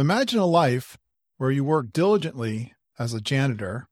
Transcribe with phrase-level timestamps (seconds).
[0.00, 0.96] Imagine a life
[1.36, 3.86] where you work diligently as a janitor,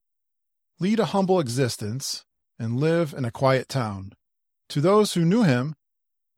[0.81, 2.25] lead a humble existence,
[2.59, 4.15] and live in a quiet town.
[4.71, 5.75] To those who knew him,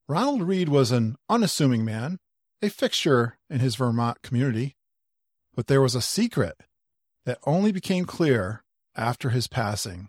[0.09, 2.19] Ronald Read was an unassuming man,
[2.61, 4.75] a fixture in his Vermont community.
[5.55, 6.57] But there was a secret
[7.25, 8.65] that only became clear
[8.97, 10.09] after his passing.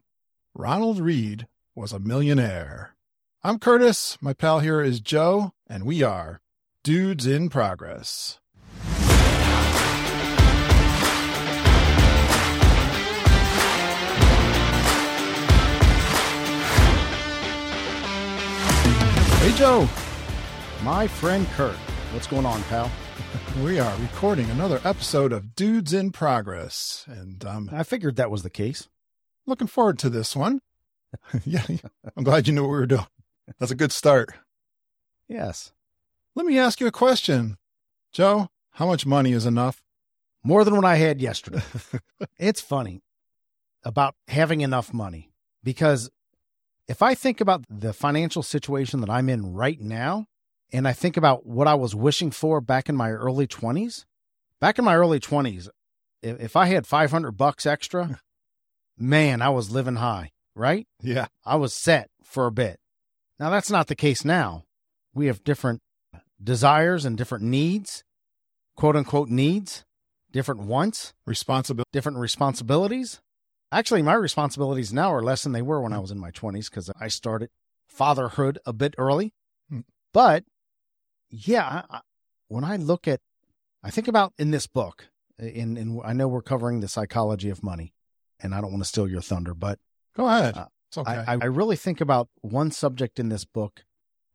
[0.56, 2.96] Ronald Read was a millionaire.
[3.44, 4.18] I'm Curtis.
[4.22, 6.42] My pal here is Joe, and we are
[6.84, 8.40] Dudes in Progress.
[19.42, 19.90] Hey, Joe.
[20.84, 21.76] My friend Curt.
[22.14, 22.92] What's going on, pal?
[23.64, 28.44] We are recording another episode of Dudes in Progress, and I'm I figured that was
[28.44, 28.88] the case.
[29.48, 30.62] looking forward to this one.
[31.44, 31.66] yeah,
[32.16, 33.08] I'm glad you knew what we were doing.
[33.58, 34.30] That's a good start.
[35.28, 35.72] Yes.
[36.36, 37.58] Let me ask you a question.
[38.14, 39.82] Joe, how much money is enough?
[40.44, 41.64] More than what I had yesterday.
[42.38, 43.02] it's funny
[43.84, 45.32] about having enough money
[45.64, 46.12] because
[46.92, 50.26] if I think about the financial situation that I'm in right now,
[50.74, 54.04] and I think about what I was wishing for back in my early 20s,
[54.60, 55.70] back in my early 20s,
[56.22, 58.20] if, I had 500 bucks extra,
[58.98, 60.86] man, I was living high, right?
[61.02, 61.28] Yeah.
[61.46, 62.78] I was set for a bit.
[63.40, 64.66] Now, that's not the case now.
[65.14, 65.80] We have different
[66.44, 68.04] desires and different needs,
[68.76, 69.86] quote unquote needs,
[70.30, 71.88] different wants, Responsibility.
[71.94, 73.22] different responsibilities.
[73.72, 76.70] Actually, my responsibilities now are less than they were when I was in my 20s
[76.70, 77.50] because I started
[77.88, 79.34] fatherhood a bit early.
[79.70, 79.82] Hmm.
[80.14, 80.44] But
[81.30, 82.02] yeah, I,
[82.48, 83.22] when I look at,
[83.84, 87.64] I think about in this book, in, in I know we're covering the psychology of
[87.64, 87.94] money,
[88.40, 89.80] and I don't want to steal your thunder, but
[90.16, 90.58] Go ahead.
[90.58, 91.24] Uh, it's okay.
[91.26, 93.86] I, I really think about one subject in this book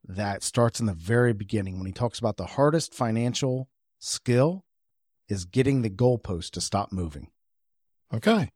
[0.07, 4.65] that starts in the very beginning when he talks about the hardest financial skill
[5.29, 7.29] is getting the goalpost to stop moving,
[8.15, 8.51] okay.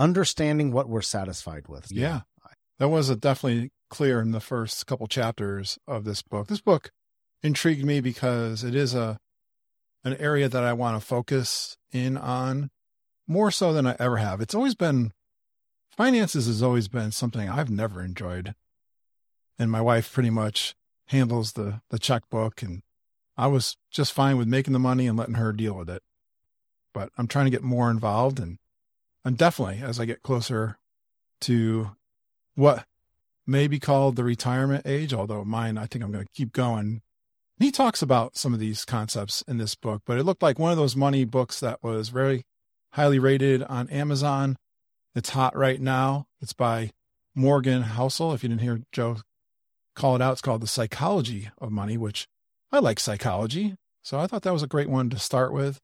[0.00, 1.92] Understanding what we're satisfied with.
[1.92, 2.22] Yeah.
[2.78, 6.48] That was definitely clear in the first couple chapters of this book.
[6.48, 6.90] This book
[7.42, 9.18] intrigued me because it is a
[10.02, 12.70] an area that I want to focus in on
[13.26, 14.40] more so than I ever have.
[14.40, 15.12] It's always been
[15.94, 18.54] finances has always been something I've never enjoyed.
[19.58, 20.74] And my wife pretty much
[21.08, 22.82] handles the the checkbook and
[23.36, 26.02] I was just fine with making the money and letting her deal with it.
[26.94, 28.56] But I'm trying to get more involved and
[29.24, 30.78] I'm definitely as I get closer
[31.42, 31.90] to
[32.54, 32.86] what
[33.46, 37.02] may be called the retirement age, although mine, I think I'm going to keep going.
[37.58, 40.70] He talks about some of these concepts in this book, but it looked like one
[40.70, 42.44] of those money books that was very
[42.92, 44.56] highly rated on Amazon.
[45.14, 46.26] It's hot right now.
[46.40, 46.90] It's by
[47.34, 48.34] Morgan Housel.
[48.34, 49.18] If you didn't hear Joe
[49.94, 52.26] call it out, it's called The Psychology of Money, which
[52.72, 53.76] I like psychology.
[54.02, 55.80] So I thought that was a great one to start with.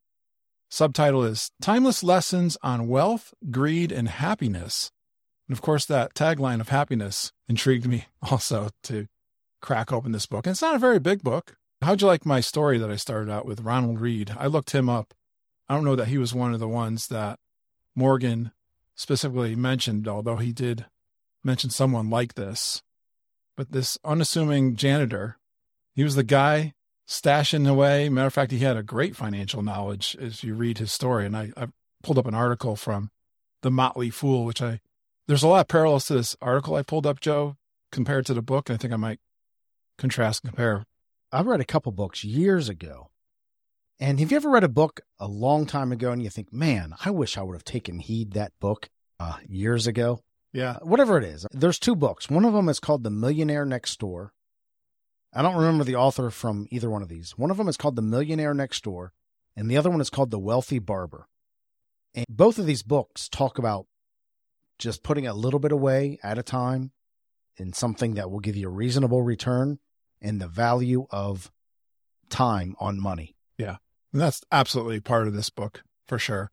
[0.69, 4.91] Subtitle is Timeless Lessons on Wealth, Greed, and Happiness.
[5.49, 9.07] And of course, that tagline of happiness intrigued me also to
[9.61, 10.47] crack open this book.
[10.47, 11.57] And it's not a very big book.
[11.83, 14.35] How'd you like my story that I started out with Ronald Read?
[14.39, 15.15] I looked him up.
[15.69, 17.39] I don't know that he was one of the ones that
[17.95, 18.53] Morgan
[18.95, 20.87] specifically mentioned, although he did
[21.45, 22.83] mention someone like this.
[23.57, 25.39] But this unassuming janitor,
[25.95, 26.75] he was the guy
[27.07, 28.09] stashing away.
[28.09, 31.27] Matter of fact, he had a great financial knowledge as you read his story.
[31.27, 31.69] And I, I
[32.03, 33.11] pulled up an article from
[33.63, 34.81] The Motley Fool, which I
[35.27, 37.57] there's a lot of parallels to this article I pulled up, Joe,
[37.91, 38.69] compared to the book.
[38.69, 39.19] And I think I might
[39.99, 40.85] contrast and compare.
[41.33, 43.11] I read a couple books years ago.
[43.99, 46.95] And have you ever read a book a long time ago and you think, man,
[47.05, 50.21] I wish I would have taken heed that book uh, years ago?
[50.53, 50.77] Yeah.
[50.83, 51.47] Whatever it is.
[51.51, 52.31] There's two books.
[52.31, 54.33] One of them is called The Millionaire Next Door.
[55.37, 57.37] I don't remember the author from either one of these.
[57.37, 59.13] One of them is called The Millionaire Next Door,
[59.55, 61.29] and the other one is called The Wealthy Barber.
[62.15, 63.87] And both of these books talk about
[64.79, 66.93] just putting a little bit away at a time
[67.57, 69.79] in something that will give you a reasonable return
[70.23, 71.51] and the value of
[72.31, 73.37] time on money.
[74.13, 76.51] And that's absolutely part of this book for sure.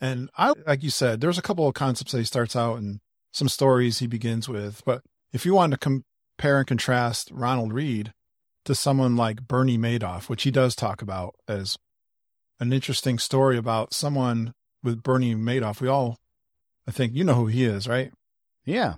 [0.00, 3.00] And I, like you said, there's a couple of concepts that he starts out and
[3.32, 4.82] some stories he begins with.
[4.84, 5.02] But
[5.32, 8.12] if you want to compare and contrast Ronald Read
[8.64, 11.78] to someone like Bernie Madoff, which he does talk about as
[12.58, 14.52] an interesting story about someone
[14.82, 16.18] with Bernie Madoff, we all,
[16.86, 18.12] I think, you know who he is, right?
[18.64, 18.94] Yeah.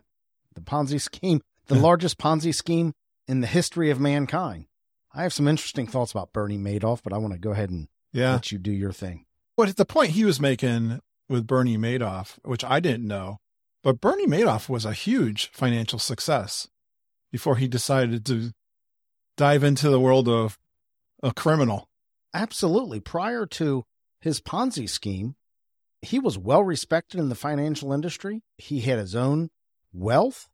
[0.55, 2.93] The Ponzi scheme, the largest Ponzi scheme
[3.29, 4.67] in the history of mankind.
[5.15, 7.89] I have some interesting thoughts about Bernie Madoff, but I want to go ahead and
[8.13, 8.33] Yeah.
[8.33, 9.27] let you do your thing.
[9.57, 13.39] But the point he was making with Bernie Madoff, which I didn't know,
[13.83, 16.69] but Bernie Madoff was a huge financial success
[17.31, 18.53] before he decided to
[19.37, 20.59] dive into the world of
[21.23, 21.89] a criminal.
[22.35, 23.01] Absolutely.
[23.01, 23.85] Prior to
[24.21, 25.37] his Ponzi scheme,
[26.01, 28.43] he was well respected in the financial industry.
[28.59, 29.51] He had his own
[29.93, 30.49] wealth,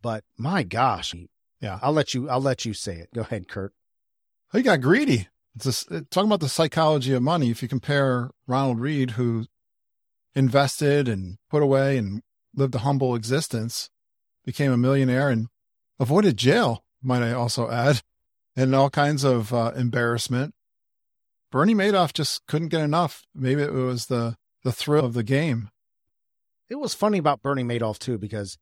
[0.00, 1.14] but my gosh,
[1.60, 1.78] Yeah.
[1.82, 2.28] I'll let you.
[2.28, 3.10] I'll let you say it.
[3.14, 3.72] Go ahead, Curt.
[4.52, 5.28] He got greedy.
[5.54, 7.50] It's just, uh, it- talking about the psychology of money.
[7.50, 9.46] If you compare Ronald Read, who
[10.34, 12.22] invested and put away and
[12.54, 13.90] lived a humble existence,
[14.44, 15.48] became a millionaire and
[16.00, 18.02] avoided jail, might I also add,
[18.56, 20.54] and all kinds of uh, embarrassment.
[21.50, 23.26] Bernie Madoff just couldn't get enough.
[23.34, 25.70] Maybe it was the, the thrill of the game.
[26.70, 28.56] It was funny about Bernie Madoff too because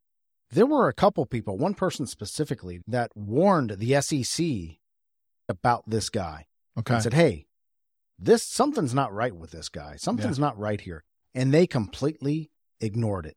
[0.51, 4.45] there were a couple people, one person specifically, that warned the SEC
[5.49, 6.47] about this guy
[6.77, 6.95] Okay.
[6.95, 7.47] and said, "Hey,
[8.19, 9.95] this something's not right with this guy.
[9.97, 11.05] Something's not right here."
[11.35, 12.51] And they completely
[12.81, 13.37] ignored it.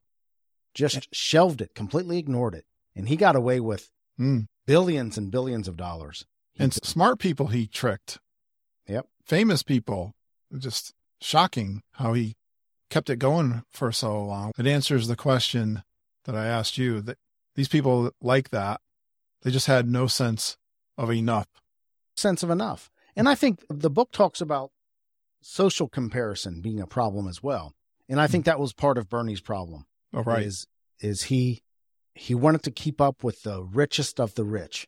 [0.74, 2.66] Just shelved it, completely ignored it.
[2.96, 4.48] And he got away with Mm.
[4.66, 6.26] Billions and billions of dollars.
[6.54, 6.86] He And did.
[6.86, 8.20] smart people he tricked.
[8.88, 9.08] Yep.
[9.24, 10.14] Famous people.
[10.56, 12.36] Just shocking how he
[12.90, 14.52] kept it going for so long.
[14.58, 15.84] It answers the question
[16.26, 17.18] that I asked you that
[17.56, 18.82] these people like that,
[19.42, 20.58] they just had no sense
[20.98, 21.48] of enough.
[22.16, 22.92] sense of enough.
[23.16, 24.72] And I think the book talks about
[25.42, 27.74] social comparison being a problem as well.
[28.08, 28.32] And I hmm.
[28.32, 29.86] think that was part of Bernie's problem.
[30.14, 30.44] Oh, right.
[30.44, 30.68] Is
[31.00, 31.63] is he
[32.16, 34.88] he wanted to keep up with the richest of the rich,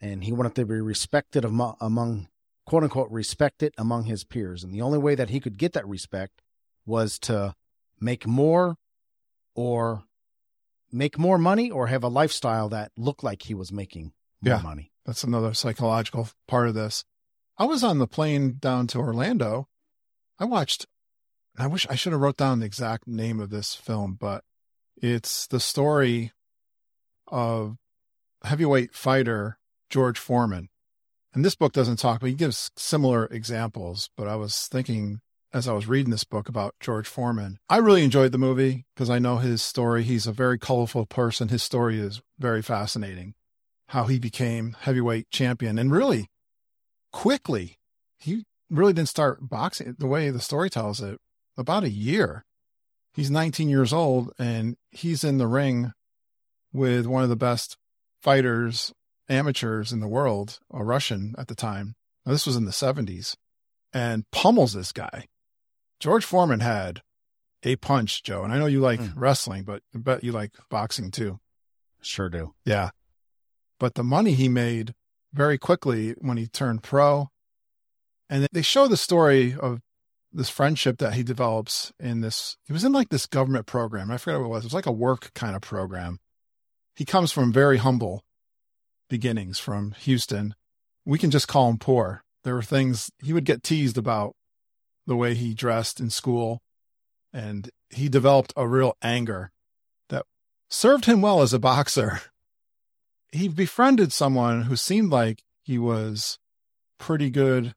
[0.00, 2.28] and he wanted to be respected among, among
[2.66, 4.64] quote unquote respected among his peers.
[4.64, 6.40] And the only way that he could get that respect
[6.86, 7.54] was to
[8.00, 8.76] make more,
[9.54, 10.04] or
[10.90, 14.62] make more money, or have a lifestyle that looked like he was making more Yeah.
[14.62, 14.92] money.
[15.04, 17.04] That's another psychological part of this.
[17.58, 19.68] I was on the plane down to Orlando.
[20.38, 20.86] I watched,
[21.56, 24.44] I wish I should have wrote down the exact name of this film, but
[24.96, 26.32] it's the story
[27.32, 27.76] of
[28.44, 29.58] heavyweight fighter
[29.90, 30.68] George Foreman.
[31.34, 34.10] And this book doesn't talk, but he gives similar examples.
[34.16, 35.20] But I was thinking
[35.52, 39.10] as I was reading this book about George Foreman, I really enjoyed the movie because
[39.10, 40.04] I know his story.
[40.04, 41.48] He's a very colorful person.
[41.48, 43.34] His story is very fascinating
[43.92, 46.30] how he became heavyweight champion and really
[47.12, 47.78] quickly
[48.18, 51.20] he really didn't start boxing the way the story tells it
[51.58, 52.42] about a year
[53.12, 55.92] he's 19 years old and he's in the ring
[56.72, 57.76] with one of the best
[58.20, 58.92] fighters
[59.28, 61.94] amateurs in the world a russian at the time
[62.26, 63.36] now, this was in the 70s
[63.92, 65.26] and pummels this guy
[66.00, 67.00] george foreman had
[67.62, 69.12] a punch joe and i know you like Mm.
[69.16, 71.38] wrestling but i bet you like boxing too
[72.04, 72.52] Sure do.
[72.64, 72.90] yeah.
[73.78, 74.92] But the money he made
[75.32, 77.28] very quickly when he turned pro.
[78.28, 79.78] And they show the story of
[80.32, 82.56] this friendship that he develops in this.
[82.64, 84.10] He was in like this government program.
[84.10, 84.64] I forget what it was.
[84.64, 86.18] It was like a work kind of program.
[86.94, 88.24] He comes from very humble
[89.08, 90.54] beginnings from Houston.
[91.04, 92.22] We can just call him poor.
[92.44, 94.34] There were things he would get teased about
[95.06, 96.60] the way he dressed in school.
[97.32, 99.50] And he developed a real anger
[100.08, 100.26] that
[100.68, 102.20] served him well as a boxer.
[103.30, 106.38] He befriended someone who seemed like he was
[106.98, 107.74] pretty good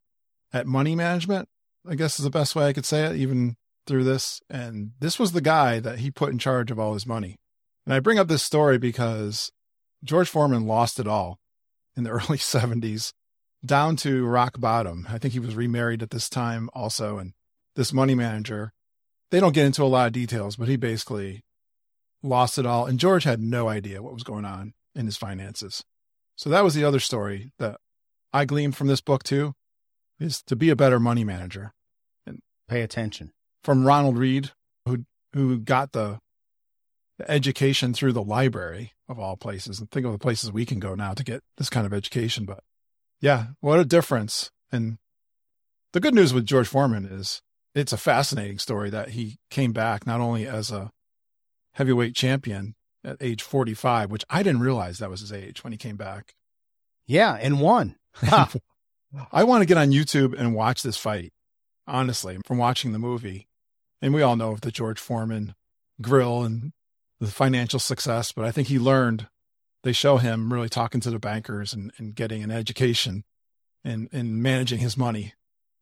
[0.51, 1.47] at money management,
[1.87, 3.55] I guess is the best way I could say it, even
[3.87, 4.41] through this.
[4.49, 7.37] And this was the guy that he put in charge of all his money.
[7.85, 9.51] And I bring up this story because
[10.03, 11.39] George Foreman lost it all
[11.95, 13.13] in the early 70s
[13.65, 15.07] down to rock bottom.
[15.09, 17.17] I think he was remarried at this time also.
[17.17, 17.33] And
[17.75, 18.73] this money manager,
[19.31, 21.43] they don't get into a lot of details, but he basically
[22.23, 22.85] lost it all.
[22.85, 25.83] And George had no idea what was going on in his finances.
[26.35, 27.79] So that was the other story that
[28.33, 29.53] I gleaned from this book too,
[30.19, 31.73] is to be a better money manager.
[32.25, 33.31] and Pay attention.
[33.63, 34.51] From Ronald Read,
[34.85, 36.19] who who got the, the
[37.27, 39.79] education through the library of all places.
[39.79, 42.45] And think of the places we can go now to get this kind of education.
[42.45, 42.63] But
[43.21, 44.51] yeah, what a difference.
[44.71, 44.97] And
[45.93, 47.41] the good news with George Foreman is
[47.73, 50.91] it's a fascinating story that he came back not only as a
[51.73, 55.77] heavyweight champion at age 45, which I didn't realize that was his age when he
[55.77, 56.33] came back.
[57.05, 57.95] Yeah, and won.
[59.31, 61.31] I want to get on YouTube and watch this fight,
[61.87, 63.47] honestly, from watching the movie.
[64.01, 65.53] And we all know of the George Foreman
[66.01, 66.73] grill and
[67.19, 69.27] the financial success, but I think he learned.
[69.83, 73.23] They show him really talking to the bankers and, and getting an education
[73.83, 75.33] and, and managing his money.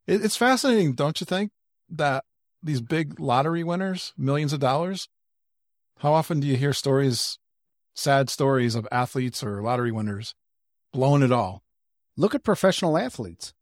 [0.05, 1.51] It, it's fascinating, don't you think,
[1.89, 2.25] that
[2.61, 5.07] these big lottery winners, millions of dollars,
[5.99, 7.39] how often do you hear stories,
[7.95, 10.35] sad stories of athletes or lottery winners
[10.91, 11.63] blowing it all?
[12.17, 13.53] Look at professional athletes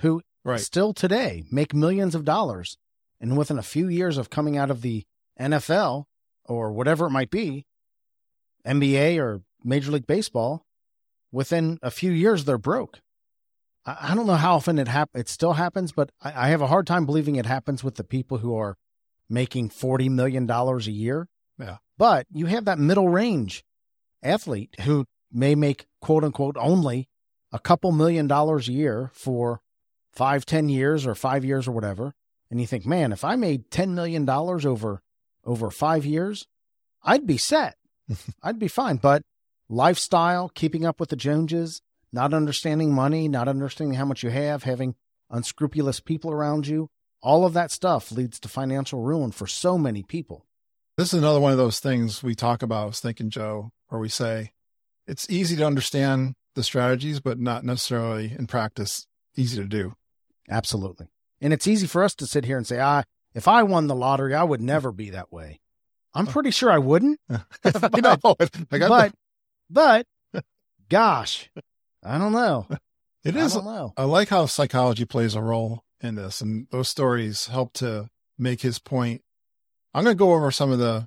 [0.00, 0.60] who Right.
[0.60, 2.76] still today make millions of dollars.
[3.20, 5.04] And within a few years of coming out of the
[5.40, 6.04] NFL
[6.48, 7.66] or whatever it might be,
[8.66, 10.64] NBA or Major League Baseball,
[11.32, 13.00] within a few years, they're broke.
[13.84, 16.62] I, I don't know how often it hap- it still happens, but I, I have
[16.62, 18.76] a hard time believing it happens with the people who are
[19.28, 21.28] making forty million dollars a year.
[21.58, 21.78] Yeah.
[21.98, 23.64] But you have that middle range
[24.22, 27.08] athlete who may make quote unquote only
[27.52, 29.60] a couple million dollars a year for
[30.12, 32.12] five, ten years or five years or whatever.
[32.50, 35.00] And you think, man, if I made ten million dollars over
[35.46, 36.46] over five years,
[37.02, 37.76] I'd be set.
[38.42, 38.96] I'd be fine.
[38.96, 39.22] But
[39.68, 41.80] lifestyle, keeping up with the Joneses,
[42.12, 44.94] not understanding money, not understanding how much you have, having
[45.30, 46.88] unscrupulous people around you,
[47.22, 50.44] all of that stuff leads to financial ruin for so many people.
[50.96, 52.82] This is another one of those things we talk about.
[52.82, 54.52] I was thinking, Joe, where we say
[55.06, 59.94] it's easy to understand the strategies, but not necessarily in practice easy to do.
[60.48, 61.08] Absolutely.
[61.40, 63.02] And it's easy for us to sit here and say, ah,
[63.36, 65.60] if I won the lottery, I would never be that way.
[66.14, 67.20] I'm pretty sure I wouldn't.
[67.28, 68.16] I know.
[68.72, 69.10] I
[69.68, 70.44] but, but
[70.88, 71.50] gosh,
[72.02, 72.66] I don't know.
[73.24, 73.54] it I is.
[73.54, 73.92] know.
[73.96, 78.62] I like how psychology plays a role in this, and those stories help to make
[78.62, 79.22] his point.
[79.92, 81.06] I'm going to go over some of the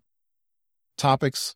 [0.97, 1.55] topics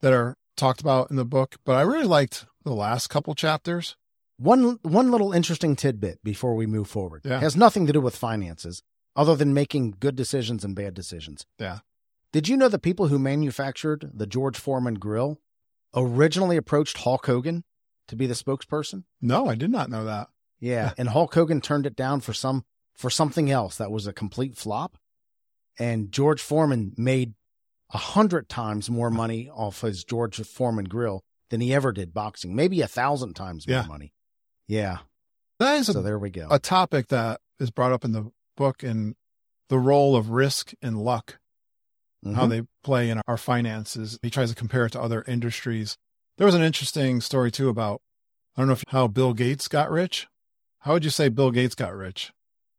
[0.00, 3.96] that are talked about in the book, but I really liked the last couple chapters.
[4.38, 7.22] One one little interesting tidbit before we move forward.
[7.24, 7.40] Yeah.
[7.40, 8.82] Has nothing to do with finances
[9.16, 11.46] other than making good decisions and bad decisions.
[11.58, 11.78] Yeah.
[12.32, 15.40] Did you know the people who manufactured the George Foreman grill
[15.94, 17.64] originally approached Hulk Hogan
[18.08, 19.04] to be the spokesperson?
[19.20, 20.28] No, I did not know that.
[20.60, 24.12] Yeah, and Hulk Hogan turned it down for some for something else that was a
[24.12, 24.96] complete flop.
[25.78, 27.34] And George Foreman made
[27.92, 32.54] a hundred times more money off his George Foreman grill than he ever did boxing.
[32.56, 33.86] Maybe a thousand times more Yeah.
[33.86, 34.12] money.
[34.66, 34.98] Yeah.
[35.58, 36.48] That is So a, there we go.
[36.50, 39.14] a topic that is brought up in the book and
[39.68, 41.38] the role of risk and luck,
[42.24, 42.48] how Mhm.
[42.50, 44.18] they play in our finances.
[44.22, 45.96] He tries to compare it to other industries.
[46.38, 48.00] There was an interesting story too about,
[48.56, 50.26] I don't know if how Bill Gates got rich.
[50.80, 52.32] How would you say Bill Gates got rich?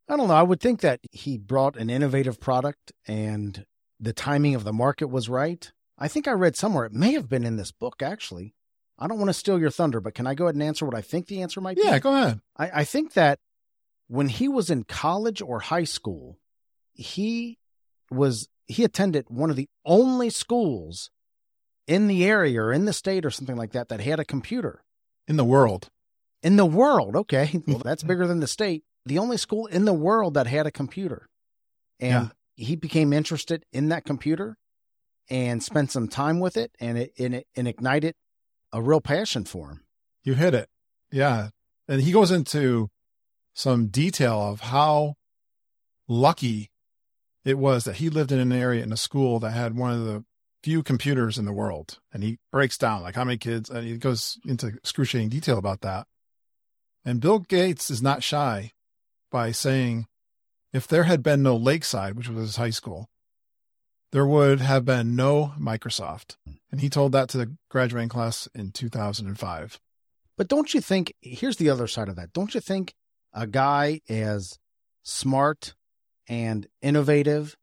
[0.10, 0.34] I don't know.
[0.36, 3.66] I would think that he brought an innovative product and
[4.00, 5.72] the timing of the market was right.
[5.98, 8.54] I think I read somewhere, it may have been in this book actually.
[9.00, 10.96] I don't want to steal your thunder, but can I go ahead and answer what
[10.96, 11.84] I think the answer might be?
[11.84, 12.40] Yeah, go ahead.
[12.58, 13.40] I, I think that
[14.08, 16.38] when he was in college or high school,
[16.94, 17.58] he
[18.10, 21.10] was he attended one of the only schools
[21.88, 24.84] in the area or in the state or something like that that had a computer
[25.28, 25.90] In the world.
[26.44, 27.16] in the world.
[27.16, 28.84] Okay, well, that's bigger than the state.
[29.06, 31.28] The only school in the world that had a computer,
[32.00, 34.58] and he became interested in that computer
[35.30, 38.16] and spent some time with it, and it and it and ignited
[38.74, 39.84] a real passion for him.
[40.24, 40.68] You hit it.
[41.10, 41.50] Yeah.
[41.88, 42.90] And he goes into
[43.58, 45.16] some detail of how
[46.08, 46.70] lucky
[47.44, 50.06] it was that he lived in an area in a school that had one of
[50.06, 50.24] the
[50.62, 51.98] few computers in the world.
[52.14, 55.82] And he breaks down like how many kids, and he goes into excruciating detail about
[55.82, 56.06] that.
[57.04, 58.74] And Bill Gates is not shy
[59.32, 60.06] by saying
[60.72, 63.10] if there had been no Lakeside, which was his high school,
[64.12, 66.36] there would have been no Microsoft.
[66.72, 69.80] And he told that to the graduating class in 2005.
[70.38, 72.34] But don't you think, here's the other side of that.
[72.34, 72.94] Don't you think
[73.34, 74.60] a guy as
[75.04, 75.76] smart
[76.28, 77.56] and innovative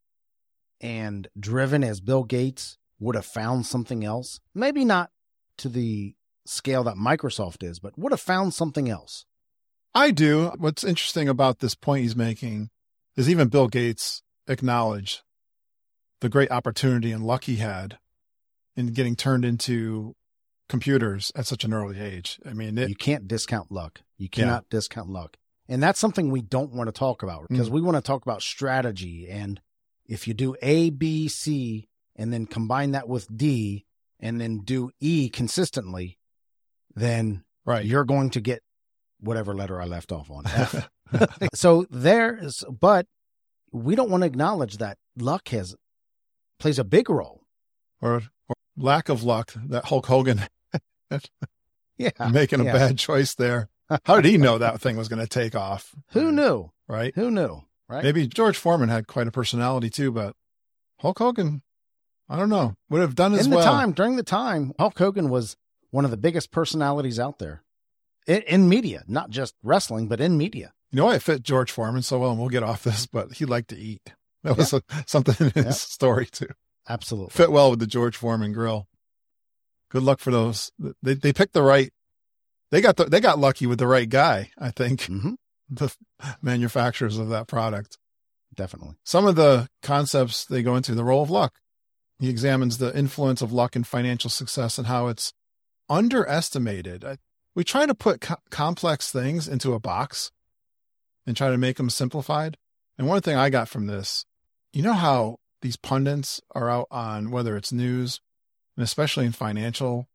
[0.80, 4.40] and driven as Bill Gates would have found something else?
[4.54, 5.10] Maybe not
[5.58, 6.14] to the
[6.46, 9.26] scale that Microsoft is, but would have found something else.
[9.94, 10.52] I do.
[10.58, 12.70] What's interesting about this point he's making
[13.16, 15.22] is even Bill Gates acknowledged
[16.20, 17.98] the great opportunity and luck he had
[18.76, 20.14] in getting turned into
[20.68, 22.40] computers at such an early age.
[22.44, 24.00] I mean, it, you can't discount luck.
[24.18, 25.36] You cannot discount luck.
[25.68, 27.48] And that's something we don't want to talk about mm.
[27.48, 29.28] because we want to talk about strategy.
[29.28, 29.60] And
[30.06, 33.86] if you do A, B, C, and then combine that with D
[34.20, 36.18] and then do E consistently,
[36.94, 37.84] then right.
[37.84, 38.62] you're going to get
[39.20, 40.46] whatever letter I left off on.
[40.46, 40.88] F.
[41.54, 43.06] so there's, but
[43.72, 45.74] we don't want to acknowledge that luck has
[46.58, 47.42] plays a big role.
[48.00, 50.42] or, or lack of luck that Hulk Hogan
[51.98, 52.10] Yeah.
[52.30, 52.72] making a yeah.
[52.72, 53.68] bad choice there.
[54.04, 55.94] How did he know that thing was going to take off?
[56.10, 56.70] Who knew?
[56.88, 57.14] Right.
[57.14, 57.62] Who knew?
[57.88, 58.02] Right.
[58.04, 60.34] Maybe George Foreman had quite a personality too, but
[61.00, 61.62] Hulk Hogan,
[62.28, 63.64] I don't know, would have done as in the well.
[63.64, 65.56] time during the time hulk hogan was
[65.90, 67.62] one of the biggest personalities out there
[68.26, 71.70] in, in media not just wrestling but in media You know, why it fit George
[71.70, 74.00] Foreman so well, and we'll get off this, but he liked to eat.
[74.42, 75.70] That was a, something in his Yeah.
[75.72, 76.48] story too.
[76.88, 78.88] absolutely Fit well with the George Foreman grill.
[79.90, 80.72] Good luck for those.
[81.02, 81.92] They they picked the right.
[82.70, 84.50] They got the, they got lucky with the right guy.
[84.58, 85.34] I think hmm
[85.70, 85.94] the
[86.42, 87.96] manufacturers of that product.
[88.54, 91.54] definitely Some of the concepts they go into the role of luck.
[92.18, 95.32] He examines the influence of luck in financial success and how it's
[95.88, 97.04] underestimated.
[97.04, 97.18] I,
[97.54, 100.30] we try to put co- complex things into a box
[101.26, 102.56] and try to make them simplified.
[102.98, 104.24] And one thing I got from this,
[104.72, 108.20] you know how these pundits are out on whether it's news
[108.76, 110.08] and especially in financial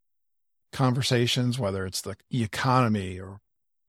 [0.72, 3.40] conversations, whether it's the economy or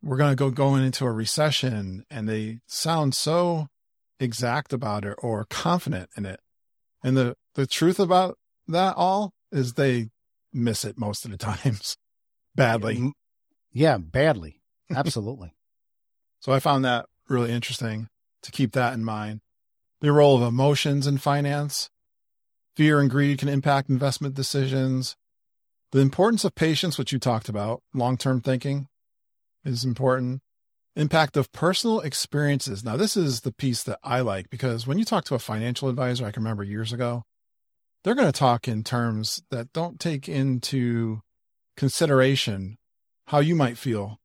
[0.02, 3.68] we're going to go going into a recession and they sound so
[4.20, 6.40] exact about it or confident in it.
[7.04, 10.10] And the, the truth about that all is they
[10.54, 11.98] miss it most of the times
[12.56, 13.12] badly.
[13.72, 14.62] Yeah, badly.
[14.90, 15.54] Absolutely.
[16.40, 18.08] so I found that really interesting
[18.44, 19.42] to keep that in mind.
[20.02, 21.90] The role of emotions in finance,
[22.76, 25.16] fear and greed can impact investment decisions.
[25.92, 28.88] The importance of patience, which you talked about, long term thinking
[29.66, 30.42] is important.
[30.96, 32.84] Impact of personal experiences.
[32.84, 35.88] Now, this is the piece that I like because when you talk to a financial
[35.88, 37.24] advisor, I can remember years ago,
[38.04, 41.22] they're going to talk in terms that don't take into
[41.78, 42.78] consideration
[43.28, 44.20] how you might feel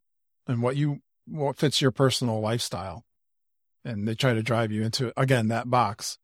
[0.47, 3.05] and what you what fits your personal lifestyle
[3.85, 6.19] and they try to drive you into again that box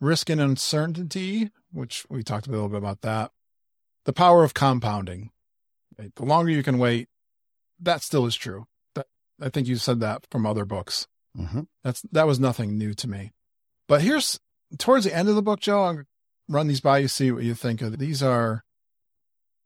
[0.00, 3.30] risk and uncertainty which we talked a little bit about that
[4.04, 5.30] the power of compounding
[5.96, 7.08] the longer you can wait
[7.80, 9.06] that still is true that,
[9.40, 11.06] i think you said that from other books
[11.36, 11.62] mm-hmm.
[11.84, 13.32] that's that was nothing new to me
[13.88, 14.40] but here's
[14.78, 16.02] towards the end of the book joe i'll
[16.48, 18.64] run these by you see what you think of these are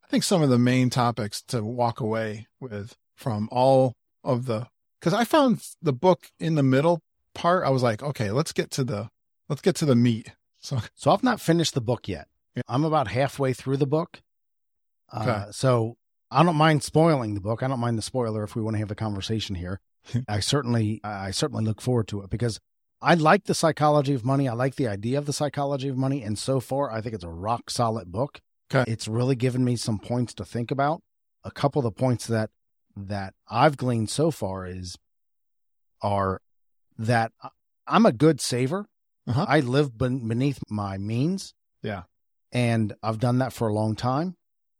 [0.04, 4.66] i think some of the main topics to walk away with from all of the
[5.00, 7.00] because i found the book in the middle
[7.36, 9.10] part, I was like, okay, let's get to the
[9.48, 10.32] let's get to the meat.
[10.58, 12.26] So, so I've not finished the book yet.
[12.56, 12.62] Yeah.
[12.66, 14.22] I'm about halfway through the book.
[15.14, 15.30] Okay.
[15.30, 15.96] Uh, so
[16.30, 17.62] I don't mind spoiling the book.
[17.62, 19.80] I don't mind the spoiler if we want to have a conversation here.
[20.28, 22.60] I certainly, I certainly look forward to it because
[23.00, 24.48] I like the psychology of money.
[24.48, 27.24] I like the idea of the psychology of money, and so far, I think it's
[27.24, 28.40] a rock solid book.
[28.72, 28.90] Okay.
[28.90, 31.02] It's really given me some points to think about.
[31.44, 32.50] A couple of the points that
[32.96, 34.96] that I've gleaned so far is
[36.02, 36.40] are
[36.98, 37.32] that
[37.86, 38.86] I'm a good saver.
[39.28, 39.44] Uh-huh.
[39.46, 41.52] I live beneath my means.
[41.82, 42.04] Yeah.
[42.52, 44.36] And I've done that for a long time.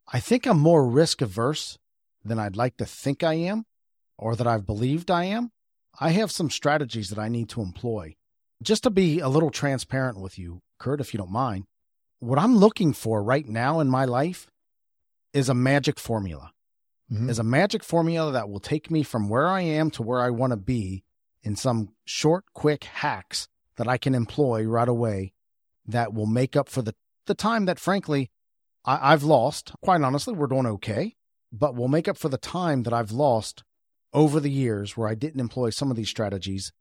[0.09, 1.79] I think I'm more risk averse
[2.25, 3.67] than I'd like to think I am
[4.19, 5.51] or that I've believed I am.
[5.99, 8.17] I have some strategies that I need to employ.
[8.63, 11.65] Just to be a little transparent with you, Curt, if you don't mind,
[12.19, 14.47] what I'm looking for right now in my life
[15.33, 16.53] is a magic formula.
[17.13, 17.31] Mm-hmm.
[17.31, 20.31] Is a magic formula that will take me from where I am to where I
[20.31, 21.05] want to be
[21.43, 25.33] in some short, quick hacks that I can employ right away
[25.87, 26.95] that will make up for the,
[27.27, 28.31] the time that, frankly,
[28.87, 29.73] I, I've lost.
[29.83, 31.17] Quite honestly, we're doing okay,
[31.53, 33.65] but we'll make up for the time that I've lost
[34.13, 36.73] over the years where I didn't employ some of these strategies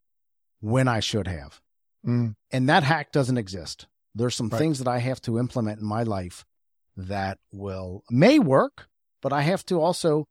[0.61, 1.59] when I should have.
[2.05, 2.35] Mm.
[2.51, 3.87] And that hack doesn't exist.
[4.13, 4.59] There's some Right.
[4.59, 6.45] things that I have to implement in my life
[6.95, 8.87] that will may work,
[9.21, 10.25] but I have to also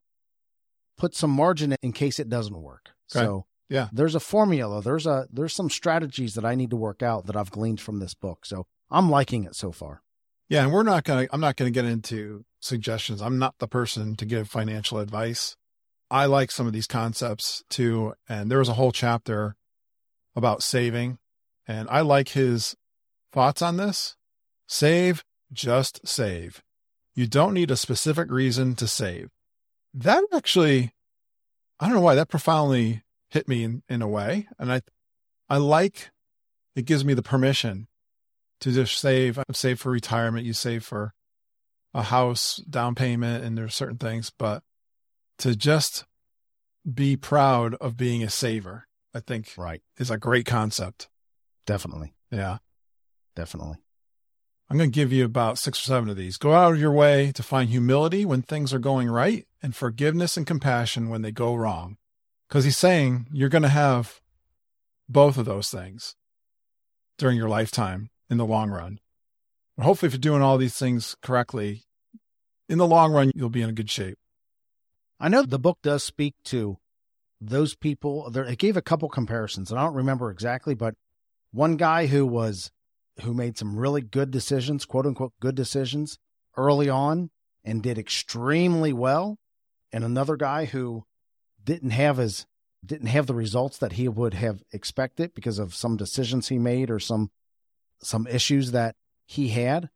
[0.97, 2.91] put some margin in, case it doesn't work.
[3.13, 3.25] Okay.
[3.27, 3.89] So Yeah.
[3.93, 4.81] there's a formula.
[4.81, 7.99] There's a there's some strategies that I need to work out that I've gleaned from
[7.99, 8.47] this book.
[8.47, 10.03] So I'm liking it so far.
[10.49, 13.23] Yeah, and we're not going to I'm not going to get into suggestions.
[13.23, 15.57] I'm not the person to give financial advice.
[16.11, 19.57] I like some of these concepts too, and there was a whole chapter
[20.37, 21.19] about saving,
[21.67, 22.77] and I like his
[23.33, 24.17] thoughts on this.
[24.67, 26.63] Save, just save.
[27.15, 29.31] You don't need a specific reason to save.
[29.93, 30.93] That actually
[31.81, 34.83] I don't know why that profoundly hit me in, in a way, and I
[35.49, 36.11] I like
[36.77, 37.89] it gives me the permission
[38.65, 39.39] to just save.
[39.53, 40.47] Save for retirement.
[40.47, 41.13] You save for
[41.93, 44.63] a house down payment, and there's certain things, but
[45.39, 46.07] to just
[46.91, 49.83] be proud of being a saver, I think Right.
[49.99, 51.09] is a great concept.
[51.67, 52.15] Definitely.
[52.31, 52.59] Yeah.
[53.37, 53.77] Definitely.
[54.71, 56.39] I'm going to give you about six or seven of these.
[56.39, 60.39] Go out of your way to find humility when things are going right and forgiveness
[60.39, 61.99] and compassion when they go wrong.
[62.49, 64.21] Because he's saying you're going to have
[65.07, 66.17] both of those things
[67.19, 68.99] during your lifetime in the long run.
[69.77, 71.85] But hopefully, if you're doing all these things correctly,
[72.69, 74.19] in the long run, you'll be in a good shape.
[75.21, 76.79] I know the book does speak to
[77.41, 78.31] those people.
[78.31, 80.95] There, it gave a couple comparisons, and I don't remember exactly, but
[81.53, 82.73] one guy who was
[83.23, 86.19] who made some really good decisions, quote unquote, good decisions
[86.57, 87.31] early on,
[87.65, 89.39] and did extremely well,
[89.93, 91.05] and another guy who
[91.63, 92.47] didn't have his
[92.85, 96.91] didn't have the results that he would have expected because of some decisions he made
[96.91, 97.31] or some
[98.03, 99.91] some issues that he had,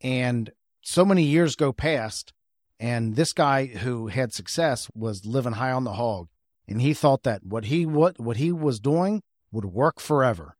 [0.00, 0.50] and
[0.82, 2.32] so many years go past
[2.80, 6.28] and this guy who had success was living high on the hog.
[6.66, 10.56] And he thought that what he what what he was doing would work forever.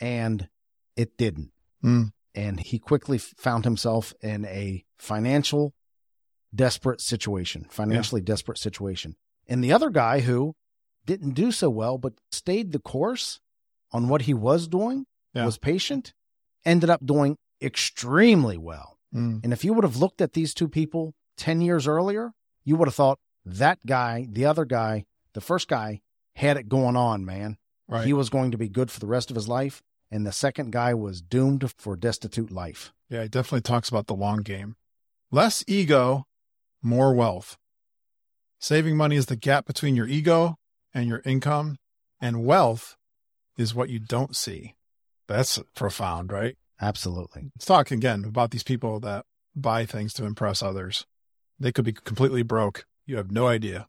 [0.00, 0.48] And
[0.96, 1.50] it didn't.
[1.82, 2.12] Mm.
[2.34, 5.74] and he quickly found himself in a financial
[6.54, 9.16] desperate situation, financially desperate situation.
[9.46, 10.54] And the other guy who
[11.04, 13.38] didn't do so well, but stayed the course
[13.92, 15.44] on what he was doing, Yeah.
[15.44, 16.14] was patient,
[16.64, 18.98] ended up doing extremely well.
[19.14, 19.42] Mm.
[19.44, 22.32] And if you would have looked at these two people 10 years earlier,
[22.64, 26.00] you would have thought that guy, the other guy, the first guy
[26.36, 27.58] had it going on, man.
[27.88, 28.06] Right.
[28.06, 29.82] He was going to be good for the rest of his life.
[30.10, 32.92] And the second guy was doomed for destitute life.
[33.08, 34.76] Yeah, he definitely talks about the long game.
[35.30, 36.26] Less ego,
[36.82, 37.56] more wealth.
[38.60, 40.56] Saving money is the gap between your ego
[40.94, 41.76] and your income,
[42.20, 42.96] and wealth
[43.58, 44.74] is what you don't see.
[45.26, 46.56] That's profound, right?
[46.80, 47.50] Absolutely.
[47.54, 51.06] Let's talk again about these people that buy things to impress others.
[51.58, 52.84] They could be completely broke.
[53.06, 53.88] You have no idea.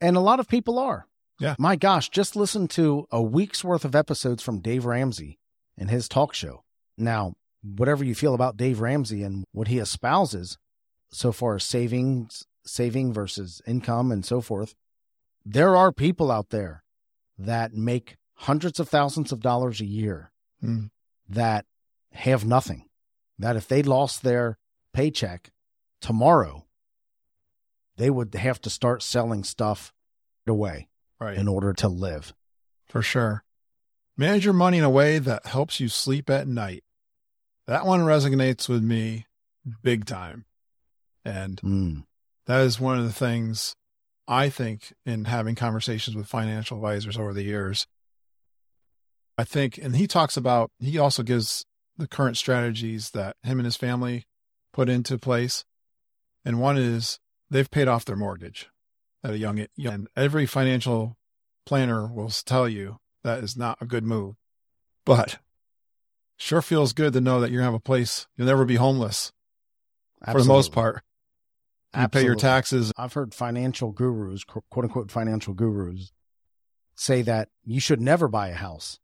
[0.00, 1.06] And a lot of people are.
[1.38, 1.54] Yeah.
[1.58, 5.38] My gosh, just listen to a week's worth of episodes from Dave Ramsey
[5.76, 6.62] and his talk show.
[6.96, 10.58] Now, whatever you feel about Dave Ramsey and what he espouses
[11.10, 14.74] so far as savings, saving versus income and so forth,
[15.44, 16.82] there are people out there
[17.38, 20.31] that make hundreds of thousands of dollars a year
[20.62, 20.90] Mm.
[21.28, 21.66] that
[22.12, 22.88] have nothing.
[23.38, 24.58] That if they lost their
[24.92, 25.50] paycheck
[26.00, 26.66] tomorrow,
[27.96, 29.92] they would have to start selling stuff
[30.46, 30.88] away
[31.20, 31.36] Right.
[31.36, 32.34] in order to live.
[32.86, 33.44] For sure.
[34.16, 36.84] Manage your money in a way that helps you sleep at night.
[37.66, 39.26] That one resonates with me
[39.82, 40.44] big time.
[41.24, 42.06] And Mm.
[42.46, 43.74] that is one of the things
[44.28, 47.86] I think in having conversations with financial advisors over the years.
[49.38, 51.64] I think, and he talks about, he also gives
[51.96, 54.26] the current strategies that him and his family
[54.72, 55.64] put into place.
[56.44, 57.18] And one is
[57.50, 58.68] they've paid off their mortgage
[59.24, 61.16] at a young, young and every financial
[61.64, 64.34] planner will tell you that is not a good move.
[65.04, 65.38] But
[66.36, 68.26] sure feels good to know that you're going to have a place.
[68.36, 69.32] You'll never be homeless
[70.30, 71.02] for the most part.
[71.96, 72.92] You pay your taxes.
[72.96, 76.10] I've heard financial gurus, quote unquote financial gurus,
[76.96, 78.98] say that you should never buy a house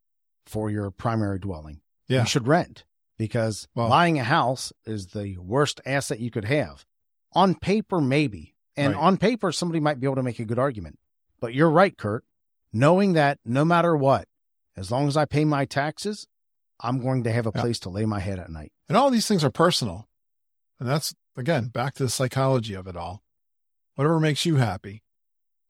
[0.49, 1.81] for your primary dwelling.
[2.07, 2.21] Yeah.
[2.21, 2.85] You should rent
[3.17, 6.87] because Well- buying a house is the worst asset you could have.
[7.33, 8.55] On paper, maybe.
[8.77, 9.03] And Right.
[9.03, 10.99] on paper, somebody might be able to make a good argument.
[11.41, 12.25] But you're right, Curt.
[12.73, 14.29] Knowing that no matter what,
[14.77, 16.27] as long as I pay my taxes,
[16.81, 17.61] I'm going to have a Yeah.
[17.61, 18.73] place to lay my head at night.
[18.89, 20.09] And all these things are personal.
[20.79, 23.23] And that's, again, back to the psychology of it all.
[23.97, 25.03] Whatever makes you happy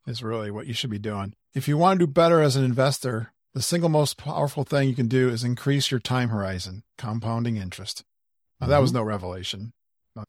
[0.06, 1.34] is really what you should be doing.
[1.54, 4.94] If you want to do better as an investor, the single most powerful thing you
[4.94, 8.04] can do is increase your time horizon, compounding interest.
[8.60, 8.98] Now, that was mm-hmm.
[8.98, 9.72] no revelation.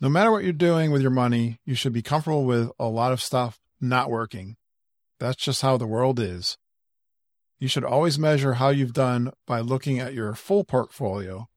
[0.01, 3.11] No matter what you're doing with your money, you should be comfortable with a lot
[3.11, 4.57] of stuff not working.
[5.19, 6.57] That's just how the world is.
[7.59, 11.49] You should always measure how you've done by looking at your full portfolio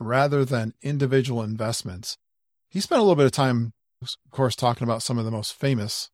[0.00, 2.16] rather than individual investments.
[2.70, 5.52] He spent a little bit of time, of course, talking about some of the most
[5.52, 6.08] famous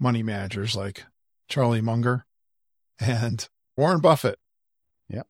[0.00, 1.04] money managers like
[1.48, 2.26] Charlie Munger
[2.98, 4.38] and Warren Buffett.
[5.08, 5.26] Yep.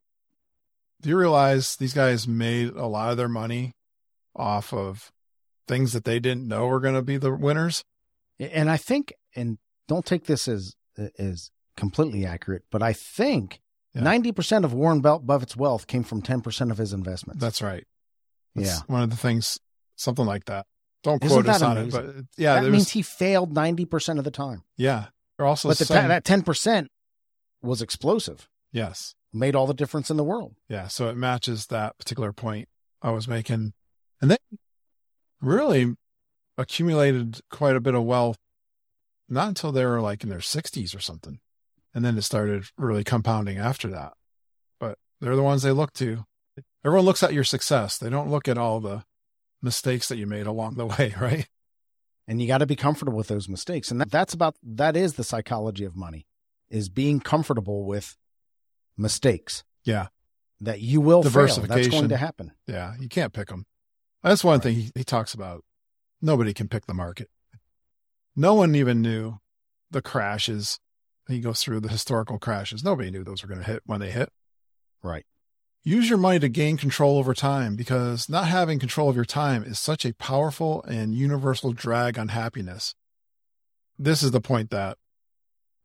[1.02, 3.72] Do you realize these guys made a lot of their money
[4.34, 5.10] off of
[5.68, 7.82] things that they didn't know were going to be the winners?
[8.38, 10.74] And I think, and don't take this as
[11.18, 13.60] as completely accurate, but I think
[13.94, 14.02] Yeah.
[14.02, 17.40] ninety percent of Warren Buffett's wealth came from ten percent of his investments.
[17.40, 17.84] That's right.
[18.54, 18.78] That's yeah.
[18.86, 19.58] One of the things,
[19.96, 20.66] something like that.
[21.02, 22.06] Don't Isn't quote us on it, but
[22.38, 24.62] yeah, that means he failed ninety percent of the time.
[24.76, 25.06] yeah.
[25.38, 26.88] They're also but the saying, that ten percent
[27.62, 29.14] was explosive, yes.
[29.32, 30.54] made all the difference in the world.
[30.68, 32.68] Yeah, so it matches that particular point
[33.02, 33.72] I was making.
[34.20, 34.36] And they
[35.40, 35.94] really
[36.56, 38.38] accumulated quite a bit of wealth,
[39.28, 41.38] not until they were like in their 60s or something.
[41.94, 44.12] And then it started really compounding after that.
[44.78, 46.24] But they're the ones they look to.
[46.84, 49.04] Everyone looks at your success, they don't look at all the
[49.60, 51.48] mistakes that you made along the way, right?
[52.28, 55.14] and you got to be comfortable with those mistakes and that, that's about that is
[55.14, 56.25] the psychology of money
[56.70, 58.16] is being comfortable with
[58.96, 60.08] mistakes Yeah,
[60.60, 63.66] that you will fail that's going to happen yeah, you can't pick them.
[64.22, 65.64] That's one thing he, he talks about.
[66.20, 67.30] Nobody can pick the market.
[68.34, 69.38] No one even knew
[69.90, 70.80] the crashes.
[71.28, 72.82] He goes through the historical crashes.
[72.82, 74.30] Nobody knew those were going to hit when they hit.
[75.02, 75.24] right
[75.86, 79.62] Use your money to gain control over time because not having control of your time
[79.62, 82.96] is such a powerful and universal drag on happiness.
[83.96, 84.98] This is the point that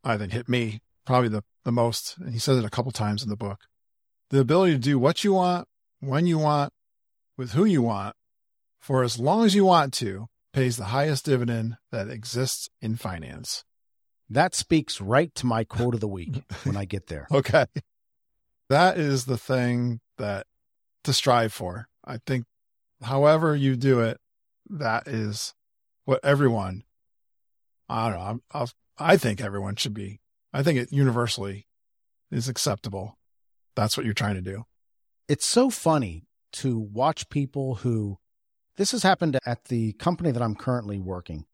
[0.03, 2.17] Uh, I think hit me probably the, the most.
[2.17, 3.61] And he says it a couple times in the book.
[4.29, 5.67] The ability to do what you want,
[5.99, 6.73] when you want,
[7.37, 8.15] with who you want,
[8.79, 13.63] for as long as you want to, pays the highest dividend that exists in finance.
[14.29, 17.65] that speaks right to my quote of the week when i get there Okay.
[18.69, 20.47] That is the thing that
[21.03, 21.87] to strive for.
[22.05, 22.45] I think
[23.03, 24.17] however you do it,
[24.69, 25.53] that is
[26.05, 26.83] what everyone,
[27.89, 30.21] I don't know, I'm, I'll, I think everyone should be,
[30.53, 31.67] I think it universally
[32.31, 33.17] is acceptable.
[33.75, 34.63] That's what you're trying to do.
[35.27, 38.17] It's so funny to watch people who,
[38.77, 41.45] this has happened at the company that I'm currently working.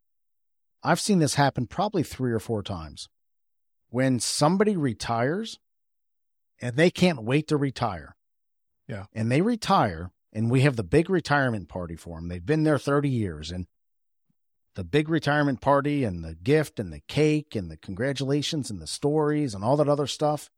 [0.84, 3.10] I've seen this happen probably three or four times.
[3.90, 5.60] When somebody retires
[6.62, 8.16] and they can't wait to retire.
[8.88, 9.06] Yeah.
[9.14, 12.28] And they retire and we have the big retirement party for them.
[12.28, 13.68] They've been there 30 years and
[14.78, 18.86] the big retirement party and the gift and the cake and the congratulations and the
[18.86, 20.52] stories and all that other stuff.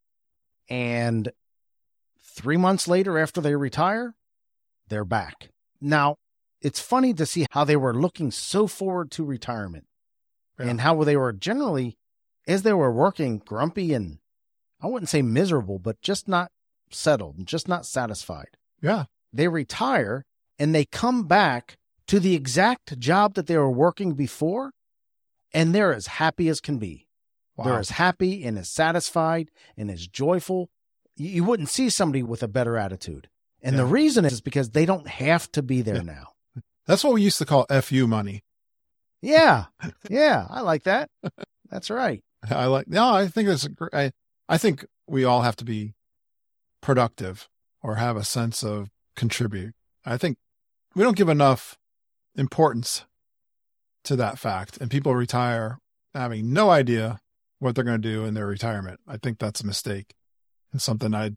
[0.69, 1.31] And
[2.21, 4.15] three months later, after they retire,
[4.89, 5.51] they're back.
[5.79, 6.17] Now,
[6.61, 9.87] it's funny to see how they were looking so forward to retirement
[10.59, 10.65] Yeah.
[10.67, 11.97] and how they were generally,
[12.45, 14.19] as they were working, grumpy and
[14.81, 16.51] I wouldn't say miserable, but just not
[16.91, 18.57] settled and just not satisfied.
[18.81, 19.05] Yeah.
[19.31, 20.25] They retire
[20.57, 21.77] and they come back
[22.09, 24.71] to the exact job that they were working before,
[25.53, 27.07] and they're as happy as can be.
[27.55, 27.65] Wow.
[27.65, 30.69] They're as happy and as satisfied and as joyful.
[31.15, 33.27] You, wouldn't see somebody with a better attitude.
[33.61, 36.01] And the reason is because they don't have to be there Yeah.
[36.03, 36.27] now.
[36.87, 38.43] That's what we used to call FU money.
[39.21, 39.65] Yeah.
[40.09, 40.47] Yeah.
[40.49, 41.09] I like that.
[41.69, 42.23] That's right.
[42.49, 44.11] I like, no, I think that's, a gr- I,
[44.47, 45.93] I think we all have to be
[46.81, 47.49] productive
[47.83, 49.73] or have a sense of contribute.
[50.05, 50.37] I think
[50.95, 51.77] we don't give enough
[52.35, 53.05] importance
[54.03, 55.79] to that fact and people retire
[56.13, 57.19] having no idea
[57.59, 58.99] what they're going to do in their retirement.
[59.07, 60.15] I think that's a mistake
[60.71, 61.31] and something I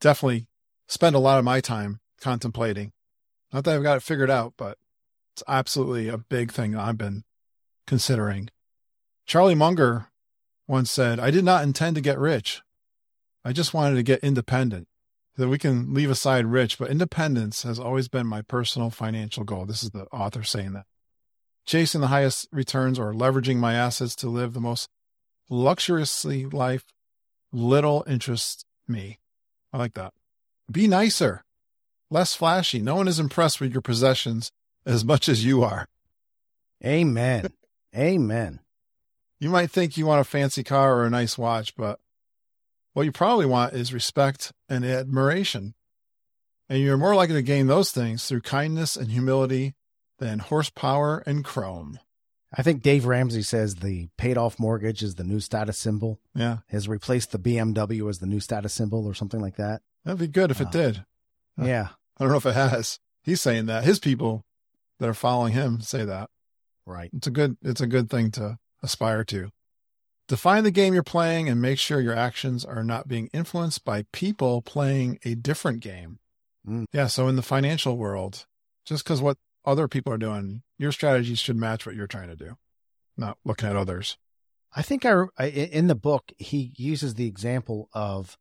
[0.00, 0.48] definitely
[0.88, 2.92] spend a lot of my time contemplating.
[3.52, 4.78] Not that I've got it figured out, but
[5.34, 7.24] it's absolutely a big thing I've been
[7.86, 8.50] considering.
[9.26, 10.08] Charlie Munger
[10.66, 12.62] once said, I did not intend to get rich.
[13.44, 14.87] I just wanted to get independent.
[15.38, 19.66] That we can leave aside rich, but independence has always been my personal financial goal.
[19.66, 20.84] This is the author saying that.
[21.64, 24.88] Chasing the highest returns or leveraging my assets to live the most
[25.48, 26.84] luxuriously life,
[27.52, 29.20] little interests me.
[29.72, 30.12] I like that.
[30.68, 31.44] Be nicer,
[32.10, 32.82] less flashy.
[32.82, 34.50] No one is impressed with your possessions
[34.84, 35.86] as much as you are.
[36.84, 37.52] Amen.
[37.96, 38.58] Amen.
[39.38, 42.00] You might think you want a fancy car or a nice watch, but
[42.98, 45.74] what you probably want is respect and admiration.
[46.68, 49.74] And you're more likely to gain those things through kindness and humility
[50.18, 52.00] than horsepower and chrome.
[52.52, 56.58] I think Dave Ramsey says the paid off mortgage is the new status symbol, Yeah,
[56.70, 59.80] has replaced the BMW as the new status symbol or something like that.
[60.04, 61.04] that'd be good if it Uh, did.
[61.56, 61.88] Yeah.
[62.18, 62.98] I don't know if it has.
[63.22, 63.84] He's saying that.
[63.84, 64.44] His people
[64.98, 66.30] that are following him say that.
[66.84, 67.10] Right.
[67.14, 69.50] It's a good it's a good thing to aspire to.
[70.28, 74.04] Define the game you're playing and make sure your actions are not being influenced by
[74.12, 76.18] people playing a different game.
[76.68, 76.84] Mm.
[76.92, 78.46] Yeah, so in the financial world,
[78.84, 82.36] just because what other people are doing, your strategies should match what you're trying to
[82.36, 82.56] do,
[83.16, 84.18] not looking at others.
[84.76, 88.36] I think I, I in the book he uses the example of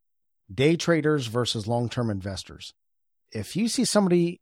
[0.54, 2.74] day traders versus long-term investors.
[3.32, 4.42] If you see somebody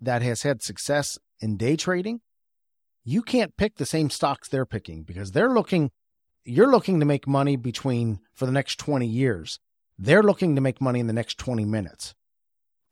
[0.00, 2.20] that has had success in day trading,
[3.04, 5.90] you can't pick the same stocks they're picking because they're looking
[6.44, 9.58] you're looking to make money between for the next 20 years.
[9.98, 12.14] They're looking to make money in the next 20 minutes.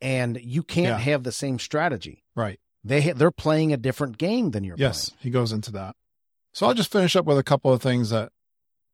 [0.01, 1.13] And you can't Yeah.
[1.13, 2.23] have the same strategy.
[2.37, 2.61] Right.
[2.85, 5.97] They ha- they're playing a different game than you're Yes, he goes into that.
[6.53, 8.33] So I'll just finish up with a couple of things that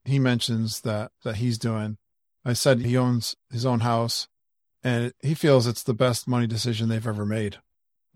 [0.04, 1.98] he mentions that that he's doing.
[2.44, 4.28] I said he owns his own house
[4.82, 7.56] and he feels it's the best money decision they've ever made.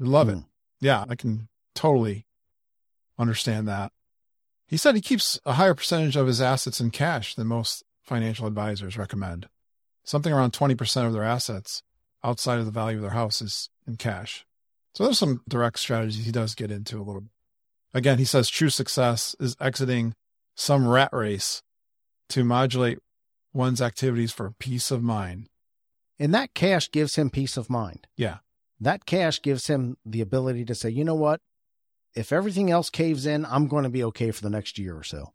[0.01, 0.37] I love it.
[0.39, 0.47] Mm.
[0.81, 2.27] Yeah, I can totally
[3.19, 3.93] understand that.
[4.69, 8.47] He said he keeps a higher percentage of his assets in cash than most financial
[8.47, 9.49] advisors recommend.
[10.05, 11.83] Something around 20% of their assets
[12.23, 14.45] outside of the value of their house is in cash.
[14.95, 17.31] So there's some direct strategies he does get into a little bit.
[17.95, 20.15] Again, he says true success is exiting
[20.55, 21.63] some rat race
[22.29, 22.99] to modulate
[23.55, 25.49] one's activities for peace of mind.
[26.19, 28.07] And that cash gives him peace of mind.
[28.17, 28.39] Yeah.
[28.81, 31.41] That cash gives him the ability to say, you know what?
[32.19, 35.05] If everything else caves in, I'm going to be okay for the next year or
[35.05, 35.33] so.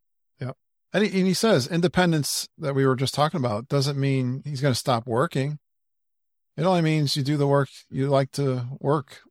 [0.94, 4.62] And he, and he says independence that we were just talking about doesn't mean he's
[4.62, 5.58] going to stop working.
[6.56, 9.22] It only means you do the work you like to work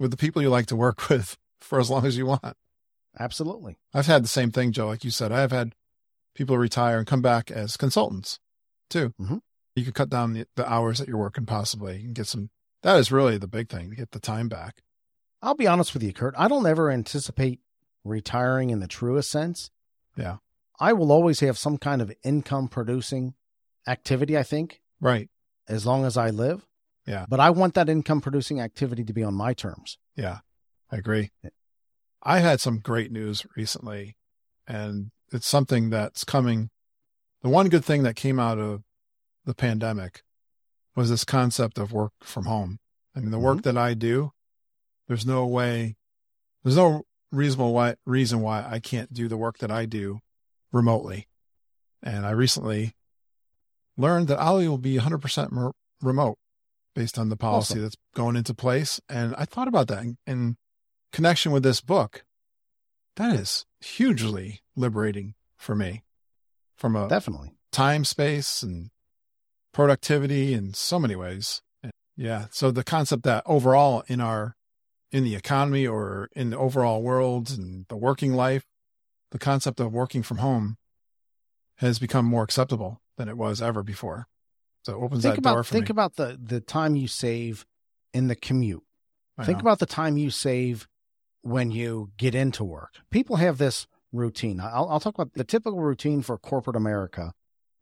[0.00, 2.56] with the people you like to work with for as long as you want.
[3.18, 3.78] Absolutely.
[3.94, 4.88] I've had the same thing, Joe.
[4.88, 5.74] Like you said, I've had
[6.34, 8.40] people retire and come back as consultants
[8.90, 9.14] too.
[9.20, 9.42] Mhm.
[9.76, 12.50] You could cut down the, the hours that you're working possibly and get some.
[12.82, 14.82] That is really the big thing to get the time back.
[15.42, 16.34] I'll be honest with you, Curt.
[16.38, 17.60] I don't ever anticipate
[18.04, 19.70] retiring in the truest sense.
[20.16, 20.36] Yeah.
[20.80, 23.34] I will always have some kind of income producing
[23.86, 25.28] activity, I think, Right.
[25.68, 26.66] as long as I live.
[27.06, 27.26] Yeah.
[27.28, 29.98] But I want that income producing activity to be on my terms.
[30.16, 30.38] Yeah.
[30.90, 31.30] I agree.
[32.22, 34.16] I had some great news recently,
[34.68, 36.70] and it's something that's coming.
[37.42, 38.82] The one good thing that came out of
[39.44, 40.22] the pandemic
[40.94, 42.78] was this concept of work from home.
[43.16, 43.70] I mean, the work Mm-hmm.
[43.70, 44.32] that I do,
[45.12, 45.94] there's no way,
[46.64, 50.20] there's no reasonable why, reason why I can't do the work that I do
[50.72, 51.28] remotely.
[52.02, 52.94] And I recently
[53.98, 56.38] learned that Ollie will be 100% mer- remote
[56.94, 57.82] based on the policy Awesome.
[57.82, 59.00] that's going into place.
[59.06, 60.56] And I thought about that in, in
[61.12, 62.24] connection with this book.
[63.16, 66.04] That is hugely liberating for me
[66.74, 67.50] from a Definitely.
[67.70, 68.88] time, space, and
[69.74, 71.60] productivity in so many ways.
[71.82, 72.46] And yeah.
[72.50, 74.56] So the concept that overall in our,
[75.12, 78.64] in the economy or in the overall world and the working life,
[79.30, 80.78] the concept of working from home
[81.76, 84.26] has become more acceptable than it was ever before.
[84.84, 85.92] So it opens Think that door about for think me.
[85.92, 87.66] about the the time you save
[88.12, 88.82] in the commute.
[89.38, 89.62] I Think know.
[89.62, 90.88] about the time you save
[91.42, 92.94] when you get into work.
[93.10, 94.60] People have this routine.
[94.60, 97.32] I'll, I'll talk about the typical routine for corporate America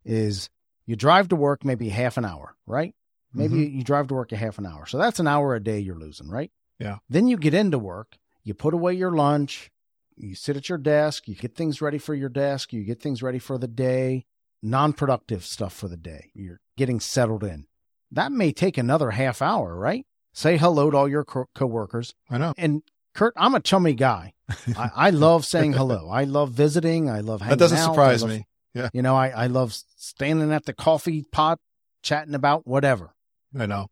[0.05, 0.49] is
[0.87, 2.95] you drive to work maybe half an hour, right?
[3.35, 3.75] Maybe Mhm.
[3.75, 4.87] you drive to work a half an hour.
[4.87, 6.51] So that's an hour a day you're losing, right?
[6.81, 6.97] Yeah.
[7.09, 9.71] Then you get into work, you put away your lunch,
[10.17, 13.23] you sit at your desk, you get things ready for your desk, you get things
[13.23, 14.25] ready for the day,
[14.63, 16.31] non productive stuff for the day.
[16.35, 17.67] You're getting settled in.
[18.11, 20.05] That may take another half hour, right?
[20.33, 22.15] Say hello to all your co- coworkers.
[22.29, 22.55] I know.
[22.57, 22.83] And
[23.15, 24.33] Curt, I'm a chummy guy.
[24.77, 26.09] I, I love saying hello.
[26.13, 27.11] I love visiting.
[27.11, 27.59] I love hanging out.
[27.59, 27.93] That doesn't out.
[27.93, 28.47] Surprise love- me.
[28.93, 31.59] You know, I, I love standing at the coffee pot,
[32.03, 33.15] chatting about whatever.
[33.59, 33.89] I know.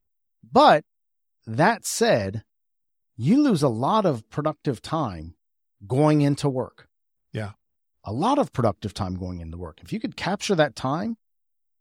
[0.53, 0.85] But
[1.48, 2.44] that said,
[3.18, 5.35] you lose a lot of productive time
[5.87, 6.88] going into work.
[7.33, 7.50] Yeah.
[8.04, 9.81] A lot of productive time going into work.
[9.83, 11.18] If you could capture that time,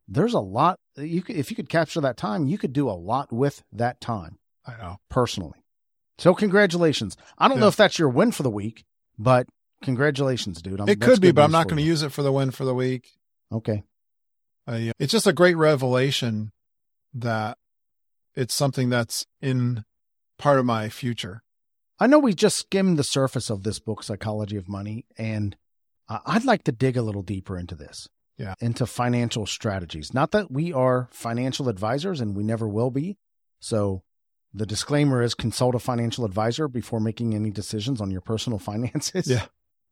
[0.08, 2.92] there's a lot you could if you could capture that time, you could do a
[2.92, 4.98] lot with that time I know.
[5.10, 5.64] personally.
[6.18, 7.16] So congratulations.
[7.38, 8.84] I don't know if that's your win for the week,
[9.20, 9.48] but
[9.84, 10.82] congratulations, dude.
[10.82, 12.66] I'm, it could be, but I'm not going to use it for the win for
[12.66, 13.12] the week.
[13.52, 13.84] Okay.
[14.66, 16.52] Uh, it's just a great revelation
[17.14, 17.58] that
[18.36, 19.84] it's something that's in
[20.38, 21.44] part of my future.
[22.00, 25.56] I know we just skimmed the surface of this book, Psychology of Money, and
[26.08, 28.08] I'd like to dig a little deeper into this.
[28.38, 28.54] Yeah.
[28.60, 30.14] Into financial strategies.
[30.14, 33.18] Not that we are financial advisors and we never will be.
[33.60, 34.04] So
[34.54, 39.28] the disclaimer is consult a financial advisor before making any decisions on your personal finances.
[39.28, 39.46] Yeah.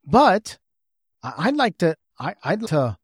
[0.05, 0.59] But
[1.23, 2.97] I'd like to I, I'd like to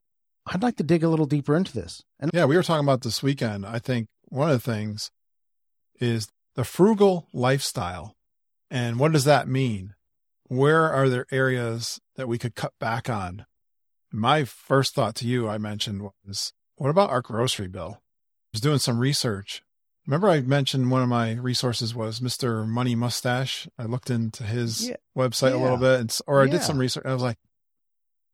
[0.46, 2.04] I'd like to dig a little deeper into this.
[2.20, 3.66] And Yeah, we were talking about this weekend.
[3.66, 5.10] I think one of the things
[6.00, 8.16] is the frugal lifestyle.
[8.70, 9.94] And what does that mean?
[10.48, 13.46] Where are there areas that we could cut back on?
[14.12, 17.98] My first thought to you, I mentioned was, what about our grocery bill?
[18.00, 19.62] I was doing some research.
[20.06, 22.68] Remember, I mentioned one of my resources was Mr.
[22.68, 23.68] Money Mustache.
[23.78, 24.96] I looked into his Yeah.
[25.16, 26.52] website a little bit, and, or I Yeah.
[26.54, 27.06] did some research.
[27.06, 27.38] I was like,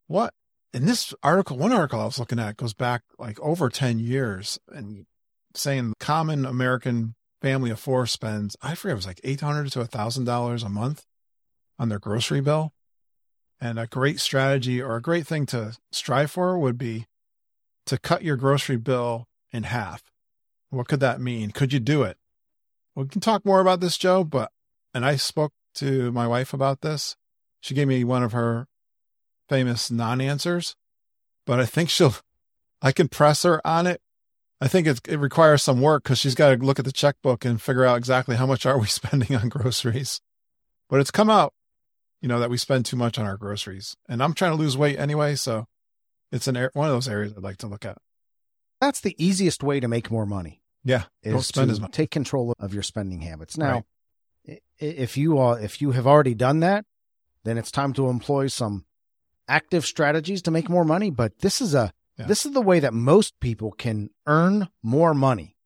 [0.06, 0.32] what?
[0.72, 4.58] And this article, one article I was looking at goes back like over 10 years
[4.68, 5.06] and
[5.54, 9.80] saying the common American family of four spends, I forget, it was like 800 to
[9.80, 11.04] $1,000 a month
[11.78, 12.72] on their grocery bill.
[13.60, 17.06] And a great strategy or a great thing to strive for would be
[17.86, 20.02] to cut your grocery bill in half.
[20.70, 21.50] What could that mean?
[21.50, 22.18] Could you do it?
[22.94, 24.52] We can talk more about this, Joe, but,
[24.92, 27.16] and I spoke to my wife about this.
[27.60, 28.66] She gave me one of her
[29.48, 30.76] famous non answers,
[31.46, 32.14] but I think she'll,
[32.82, 34.00] I can press her on it.
[34.60, 37.44] I think it, it requires some work because she's got to look at the checkbook
[37.44, 40.20] and figure out exactly how much are we spending on groceries.
[40.88, 41.52] But it's come out,
[42.20, 44.76] you know, that we spend too much on our groceries, and I'm trying to lose
[44.76, 45.66] weight anyway, so
[46.32, 47.98] it's an one of those areas I'd like to look at.
[48.80, 50.62] that's the easiest way to make more money.
[50.84, 51.92] Yeah, don't spend as much.
[51.92, 53.56] take control of your spending habits.
[53.58, 53.84] Now,
[54.46, 54.62] Right.
[54.78, 56.84] if you uh, if you have already done that,
[57.44, 58.86] then it's time to employ some
[59.46, 61.10] active strategies to make more money.
[61.10, 62.26] But this is a Yeah.
[62.26, 65.56] this is the way that most people can earn more money.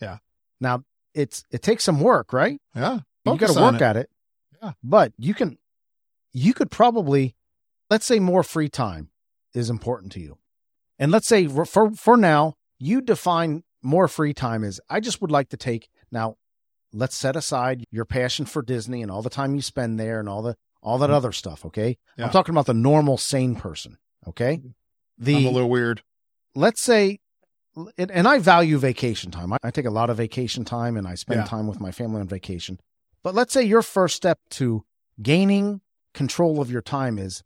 [0.00, 0.18] Yeah.
[0.60, 0.84] Now
[1.14, 2.60] it's it takes some work, right?
[2.74, 3.82] Yeah, you got to work it.
[3.82, 4.10] at it.
[4.62, 4.72] Yeah.
[4.82, 5.58] But you can
[6.32, 7.34] you could probably
[7.90, 9.10] let's say more free time
[9.54, 10.38] is important to you.
[10.98, 15.30] And let's say for for, now, you define more free time as I just would
[15.30, 16.36] like to take now
[16.92, 20.28] let's set aside your passion for Disney and all the time you spend there and
[20.28, 21.14] all the all that Mhm.
[21.14, 21.98] other stuff, okay?
[22.16, 22.26] Yeah.
[22.26, 24.62] I'm talking about the normal sane person, okay?
[25.18, 26.02] The I'm a little weird.
[26.54, 27.18] let's say
[27.96, 29.52] and I value vacation time.
[29.62, 31.44] I, take a lot of vacation time and I spend Yeah.
[31.46, 32.80] time with my family on vacation.
[33.22, 34.84] But let's say your first step to
[35.22, 35.80] gaining
[36.12, 37.42] control of your time is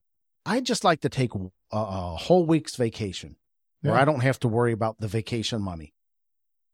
[0.46, 3.36] I'd just like to take a, a whole week's vacation
[3.82, 5.92] where I don't have to worry about the vacation money.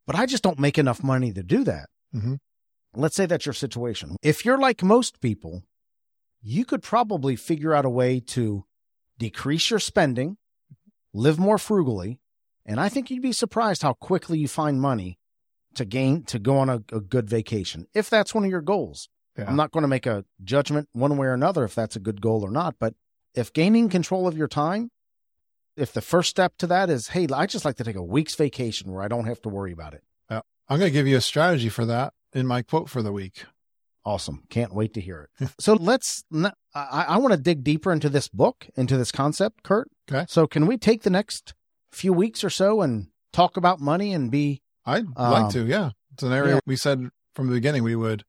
[0.07, 1.89] But I just don't make enough money to do that.
[2.15, 2.39] Mhm.
[2.95, 4.17] Let's say that's your situation.
[4.23, 5.63] If you're like most people,
[6.41, 8.65] you could probably figure out a way to
[9.19, 10.37] decrease your spending,
[11.13, 12.21] live more frugally,
[12.67, 15.19] and I think you'd be surprised how quickly you find money
[15.75, 19.09] to gain to go on a, a good vacation if that's one of your goals.
[19.37, 19.45] Yeah.
[19.49, 22.21] I'm not going to make a judgment one way or another if that's a good
[22.21, 22.95] goal or not, but
[23.35, 24.91] if gaining control of your time,
[25.77, 28.35] if the first step to that is, hey, I just like to take a week's
[28.35, 30.03] vacation where I don't have to worry about it.
[30.69, 33.45] I'm going to give you a strategy for that in my quote for the week.
[34.05, 34.43] Awesome.
[34.51, 35.49] Can't wait to hear it.
[35.59, 36.25] so let's,
[36.75, 39.91] I want to dig deeper into this book, into this concept, Curt.
[40.11, 40.25] Okay.
[40.29, 41.55] So can we take the next
[41.93, 45.91] few weeks or so and talk about money and be, I'd Um, like to, yeah.
[46.13, 46.61] It's an area yeah.
[46.67, 48.25] we said from the beginning we would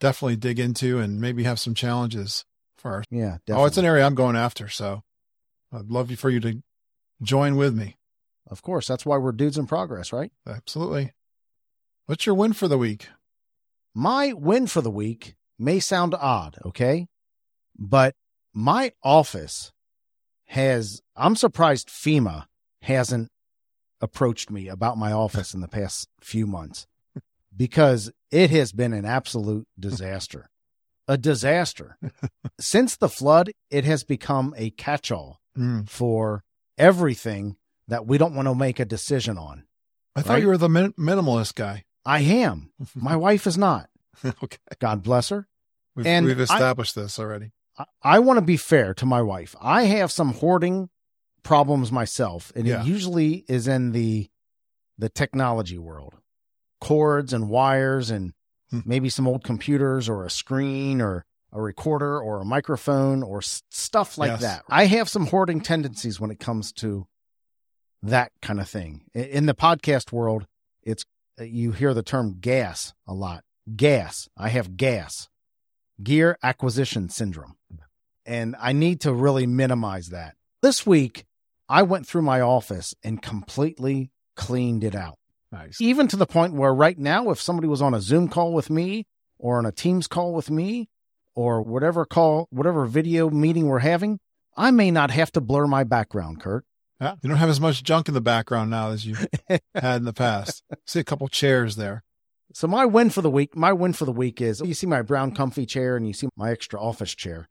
[0.00, 2.44] definitely dig into and maybe have some challenges
[2.78, 3.04] for our.
[3.10, 3.62] yeah, definitely.
[3.62, 4.68] Oh, it's an area I'm going after.
[4.68, 5.02] So
[5.72, 6.62] I'd love for you to
[7.22, 7.96] join with me.
[8.48, 8.86] of course.
[8.86, 10.30] That's why we're dudes in progress, right?
[10.46, 11.12] Absolutely.
[12.06, 13.08] What's your win for the week?
[13.94, 17.08] My win for the week may sound odd, okay?
[17.76, 18.14] But
[18.54, 19.72] my office
[20.46, 22.44] has, I'm surprised FEMA
[22.82, 23.30] hasn't
[24.00, 26.86] approached me about my office in the past few months
[27.56, 30.50] because it has been an absolute disaster.
[31.08, 31.96] A disaster.
[32.60, 35.88] Since the flood, it has become a catch all Mm.
[35.88, 36.44] for
[36.76, 37.56] everything
[37.88, 39.64] that we don't want to make a decision on.
[40.14, 41.84] I thought you were the min- minimalist guy.
[42.04, 42.72] I am.
[42.94, 43.88] My wife is not.
[44.42, 44.58] okay.
[44.78, 45.46] God bless her.
[45.94, 47.52] We've, And we've I- established this already.
[47.78, 49.54] I, I want to be fair to my wife.
[49.60, 50.88] I have some hoarding
[51.42, 52.80] problems myself, and Yeah.
[52.82, 54.28] it usually is in the
[54.98, 56.14] the technology world,
[56.80, 58.32] cords and wires, and
[58.70, 58.80] Hmm.
[58.84, 63.62] maybe some old computers or a screen or a recorder or a microphone or s-
[63.70, 64.40] stuff like Yes.
[64.40, 64.64] that.
[64.68, 67.06] I have some hoarding tendencies when it comes to
[68.02, 69.02] that kind of thing.
[69.14, 70.46] In the podcast world,
[70.82, 71.04] it's
[71.40, 73.44] uh, you hear the term gas a lot.
[73.76, 74.28] Gas.
[74.36, 75.28] I have gas.
[76.02, 77.56] Gear acquisition syndrome.
[78.24, 80.34] And I need to really minimize that.
[80.62, 81.26] This week,
[81.68, 85.18] I went through my office and completely cleaned it out.
[85.52, 85.80] Nice.
[85.80, 88.68] Even to the point where right now, if somebody was on a Zoom call with
[88.68, 89.06] me
[89.38, 90.88] or on a Teams call with me
[91.34, 94.18] or whatever call, whatever video meeting we're having,
[94.56, 96.64] I may not have to blur my background, Curt.
[97.00, 97.14] Yeah.
[97.22, 99.16] You don't have as much junk in the background now as you
[99.74, 100.62] had in the past.
[100.86, 102.02] See a couple chairs there.
[102.52, 105.02] So my win for the week, my win for the week is you see my
[105.02, 107.48] brown comfy chair and you see my extra office chair.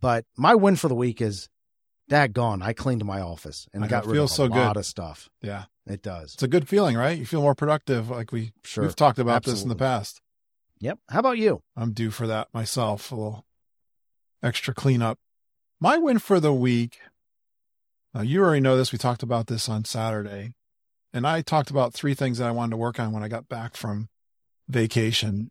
[0.00, 1.48] But my win for the week is
[2.10, 4.58] daggone, I cleaned my office and I got rid feels of a so good.
[4.60, 5.28] lot of stuff.
[5.42, 5.64] Yeah.
[5.86, 6.34] It does.
[6.34, 7.16] It's a good feeling, right?
[7.18, 8.10] You feel more productive.
[8.10, 8.82] Like we, Sure.
[8.84, 10.20] we've talked about this in the past.
[10.80, 10.98] Yep.
[11.08, 11.62] How about you?
[11.76, 13.10] I'm due for that myself.
[13.12, 13.46] A little
[14.42, 15.18] extra cleanup.
[15.80, 16.98] My win for the week.
[18.12, 18.92] Now, you already know this.
[18.92, 20.54] We talked about this on Saturday.
[21.12, 23.48] And I talked about three things that I wanted to work on when I got
[23.48, 24.08] back from
[24.68, 25.50] vacation.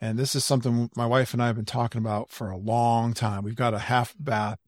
[0.00, 3.14] And this is something my wife and I have been talking about for a long
[3.14, 3.42] time.
[3.42, 4.58] We've got a half bath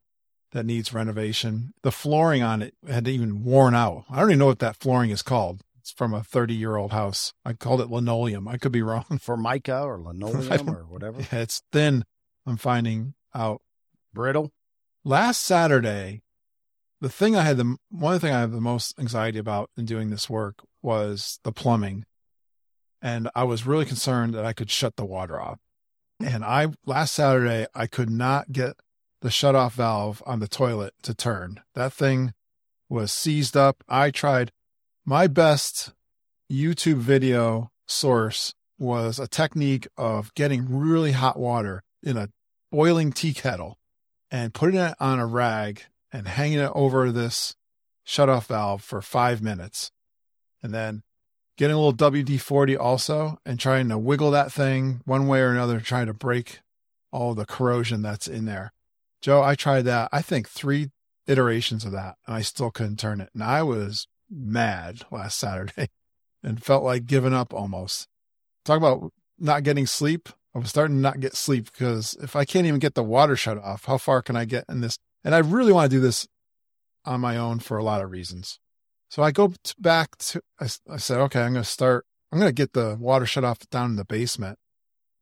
[0.52, 1.74] that needs renovation.
[1.82, 4.04] The flooring on it had even worn out.
[4.10, 5.62] I don't even know what that flooring is called.
[5.80, 7.32] It's from a 30 year old house.
[7.44, 8.48] I called it linoleum.
[8.48, 9.04] I could be wrong.
[9.04, 11.20] for Formica or linoleum or whatever?
[11.20, 12.04] Yeah, it's thin.
[12.46, 13.60] I'm finding out.
[14.12, 14.50] Brittle?
[15.04, 16.22] Last Saturday,
[17.00, 20.10] the thing I had the one thing I have the most anxiety about in doing
[20.10, 22.06] this work was the plumbing,
[23.02, 25.58] and I was really concerned that I could shut the water off.
[26.24, 28.76] And I last Saturday I could not get
[29.20, 31.60] the shut off valve on the toilet to turn.
[31.74, 32.32] That thing
[32.88, 33.82] was seized up.
[33.88, 34.52] I tried
[35.04, 35.92] my best
[36.50, 42.28] YouTube video source was a technique of getting really hot water in a
[42.70, 43.78] boiling tea kettle
[44.30, 45.82] and putting it on a rag
[46.12, 47.54] and hanging it over this
[48.06, 49.90] shutoff valve for five minutes.
[50.62, 51.02] And then
[51.56, 55.50] getting a little WD 40 also and trying to wiggle that thing one way or
[55.50, 56.60] another, trying to break
[57.10, 58.72] all the corrosion that's in there.
[59.22, 60.08] Joe, I tried that.
[60.12, 60.90] I think three
[61.26, 63.30] iterations of that and I still couldn't turn it.
[63.34, 65.88] And I was mad last Saturday
[66.42, 68.08] and felt like giving up almost.
[68.64, 70.28] Talk about not getting sleep.
[70.54, 73.36] I was starting to not get sleep because if I can't even get the water
[73.36, 74.98] shut off, how far can I get in this?
[75.22, 76.26] And I really want to do this
[77.04, 78.58] on my own for a lot of reasons.
[79.08, 82.54] So I go back to, I said, okay, I'm going to start, I'm going to
[82.54, 84.58] get the water shut off down in the basement.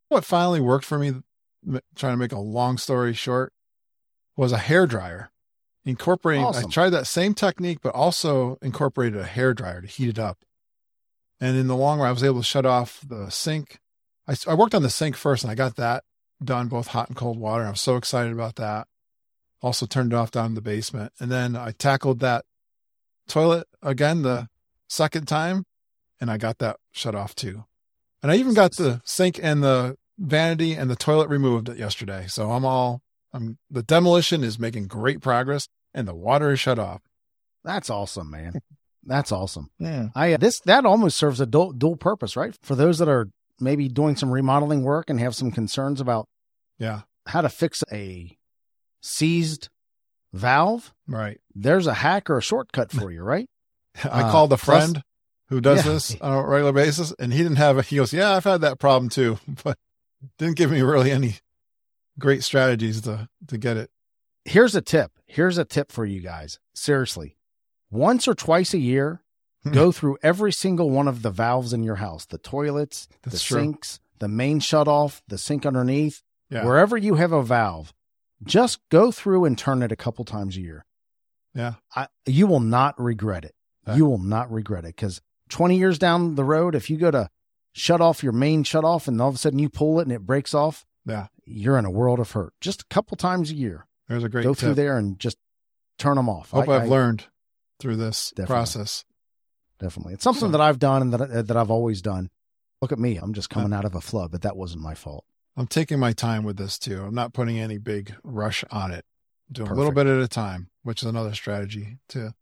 [0.09, 1.13] What finally worked for me,
[1.95, 3.53] trying to make a long story short,
[4.35, 5.31] was a hair dryer.
[5.85, 10.19] Incorporating, I tried that same technique, but also incorporated a hair dryer to heat it
[10.19, 10.39] up.
[11.39, 13.79] And in the long run, I was able to shut off the sink.
[14.27, 16.03] I worked on the sink first and I got that
[16.43, 17.65] done, both hot and cold water.
[17.65, 18.87] I was so excited about that.
[19.61, 21.13] Also turned it off down in the basement.
[21.19, 22.45] And then I tackled that
[23.27, 24.47] toilet again the
[24.87, 25.65] second time
[26.21, 27.65] and I got that shut off too.
[28.23, 32.25] And I even got the sink and the vanity and the toilet removed yesterday.
[32.27, 33.01] So I'm all,
[33.33, 37.01] I'm the demolition is making great progress and the water is shut off.
[37.63, 38.53] That's awesome, man.
[39.03, 39.69] That's awesome.
[39.77, 40.07] Yeah.
[40.15, 42.55] I uh, this that almost serves a dual, dual purpose, right?
[42.63, 46.27] For those that are maybe doing some remodeling work and have some concerns about
[46.79, 47.01] Yeah.
[47.27, 48.35] how to fix a
[49.01, 49.69] seized
[50.35, 51.39] valve, Right.
[51.53, 53.47] there's a hack or a shortcut for you, right?
[54.03, 55.03] I Uh, called a plus- friend
[55.49, 55.93] who does Yeah.
[55.93, 57.85] this on a regular basis and he didn't have it.
[57.85, 59.77] He goes, Yeah, I've had that problem too, but
[60.37, 61.37] didn't give me really any
[62.19, 63.89] great strategies to, to get it.
[64.43, 65.11] Here's a tip.
[65.25, 66.59] Here's a tip for you guys.
[66.73, 67.37] Seriously.
[67.89, 69.21] Once or twice a year,
[69.71, 73.43] go through every single one of the valves in your house, the toilets, That's the
[73.43, 73.59] true.
[73.61, 76.63] sinks, the main shut off, the sink underneath, Yeah.
[76.65, 77.93] wherever you have a valve,
[78.45, 80.85] just go through and turn it a couple times a year.
[81.53, 81.75] Yeah.
[81.95, 83.55] I, you will not regret it.
[83.87, 83.95] Yeah.
[83.95, 87.29] You will not regret it because 20 years down the road, if you go to
[87.73, 90.11] shut off your main shut off and all of a sudden you pull it and
[90.11, 91.27] it breaks off, Yeah.
[91.45, 92.53] you're in a world of hurt.
[92.61, 94.59] Just a couple times a year, There's a great go tip.
[94.59, 95.37] through there and just
[95.97, 96.53] turn them off.
[96.53, 97.25] I hope I- have learned
[97.79, 98.53] through this Definitely.
[98.53, 99.05] process.
[99.79, 100.13] Definitely.
[100.13, 102.29] It's something So- that I've done and that, that I've always done.
[102.81, 103.17] Look at me.
[103.17, 105.25] I'm just coming out of a flood, but that wasn't my fault.
[105.57, 107.01] I'm taking my time with this too.
[107.03, 109.05] I'm not putting any big rush on it.
[109.51, 112.33] Doing a little bit at a time, which is another strategy to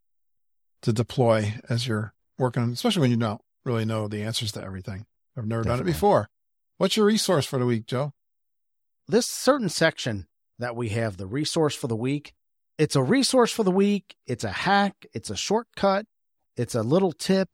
[0.83, 5.05] to deploy as you're working, especially when you don't really know the answers to everything.
[5.37, 6.29] I've never done it before.
[6.77, 8.13] What's your resource for the week, Joe?
[9.07, 10.27] this certain section
[10.59, 12.33] that we have, the resource for the week,
[12.77, 14.15] it's a resource for the week.
[14.25, 15.05] It's a hack.
[15.13, 16.05] It's a shortcut.
[16.55, 17.49] It's a little tip.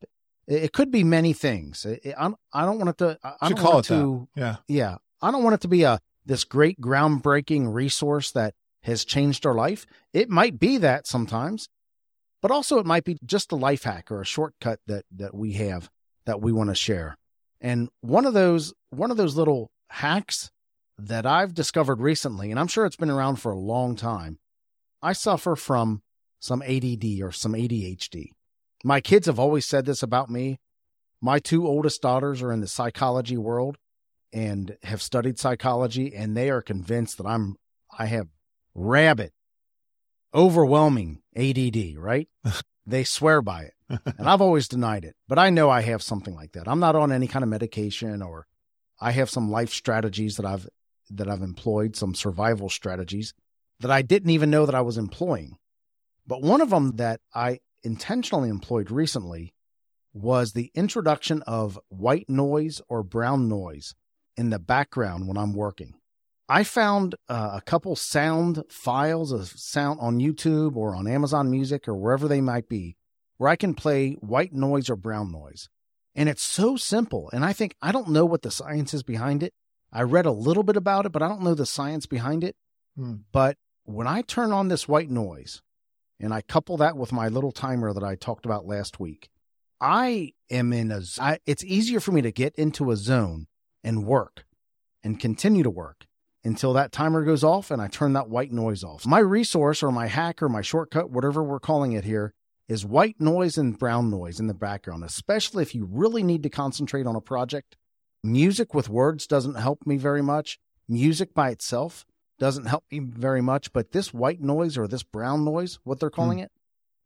[0.48, 1.86] It, it could be many things.
[1.86, 3.18] It, it- I, don't- I don't want it to.
[3.24, 4.28] I, don't call want it to.
[4.36, 4.56] Yeah.
[4.68, 8.54] Yeah, I don't want it to be a this great groundbreaking resource that
[8.84, 9.86] has changed our life.
[10.14, 11.68] It might be that sometimes,
[12.42, 15.54] but also it might be just a life hack or a shortcut that that we
[15.54, 15.90] have
[16.26, 17.18] that we want to share.
[17.62, 20.50] And one of those one of those little hacks
[20.98, 24.40] that I've discovered recently, and I'm sure it's been around for a long time.
[25.02, 26.02] I suffer from
[26.40, 28.32] some ADD or some ADHD.
[28.84, 30.60] My kids have always said this about me.
[31.22, 33.78] My two oldest daughters are in the psychology world
[34.32, 37.56] and have studied psychology, and they are convinced that I'm
[37.98, 38.28] I have
[38.76, 39.32] rabid,
[40.34, 42.30] overwhelming ADD, right?
[42.86, 43.74] they swear by it.
[44.18, 45.16] And I've always denied it.
[45.28, 46.68] But I know I have something like that.
[46.68, 48.46] I'm not on any kind of medication or
[49.02, 50.68] I have some life strategies that I've
[51.12, 53.34] that I've employed, some survival strategies
[53.80, 55.58] that I didn't even know that I was employing.
[56.28, 59.56] But one of them that I intentionally employed recently
[60.14, 63.96] was the introduction of white noise or brown noise
[64.40, 65.96] in the background when I'm working.
[66.48, 71.88] I found uh, a couple sound files of sound on YouTube or on Amazon Music
[71.88, 72.96] or wherever they might be
[73.40, 75.70] where I can play white noise or brown noise.
[76.14, 77.30] And it's so simple.
[77.34, 79.54] And I think I don't know what the science is behind it.
[79.92, 82.56] I read a little bit about it, but I don't know the science behind it.
[82.98, 83.16] Hmm.
[83.32, 85.62] But when I turn on this white noise
[86.20, 89.30] and I couple that with my little timer that I talked about last week,
[89.82, 93.48] I am in a, I, it's easier for me to get into a zone
[93.84, 94.46] and work
[95.04, 96.06] and continue to work
[96.44, 99.06] until that timer goes off and I turn that white noise off.
[99.06, 102.34] My resource or my hack or my shortcut, whatever we're calling it here,
[102.68, 106.50] is white noise and brown noise in the background, especially if you really need to
[106.50, 107.76] concentrate on a project.
[108.24, 110.60] Music with words doesn't help me very much.
[110.88, 112.06] Music by itself
[112.38, 116.10] doesn't help me very much, but this white noise or this brown noise, what they're
[116.10, 116.46] calling hmm.
[116.46, 116.52] it,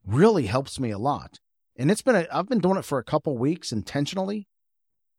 [0.06, 1.40] really helps me a lot.
[1.76, 4.46] And it's been a, I've been doing it for a couple weeks intentionally,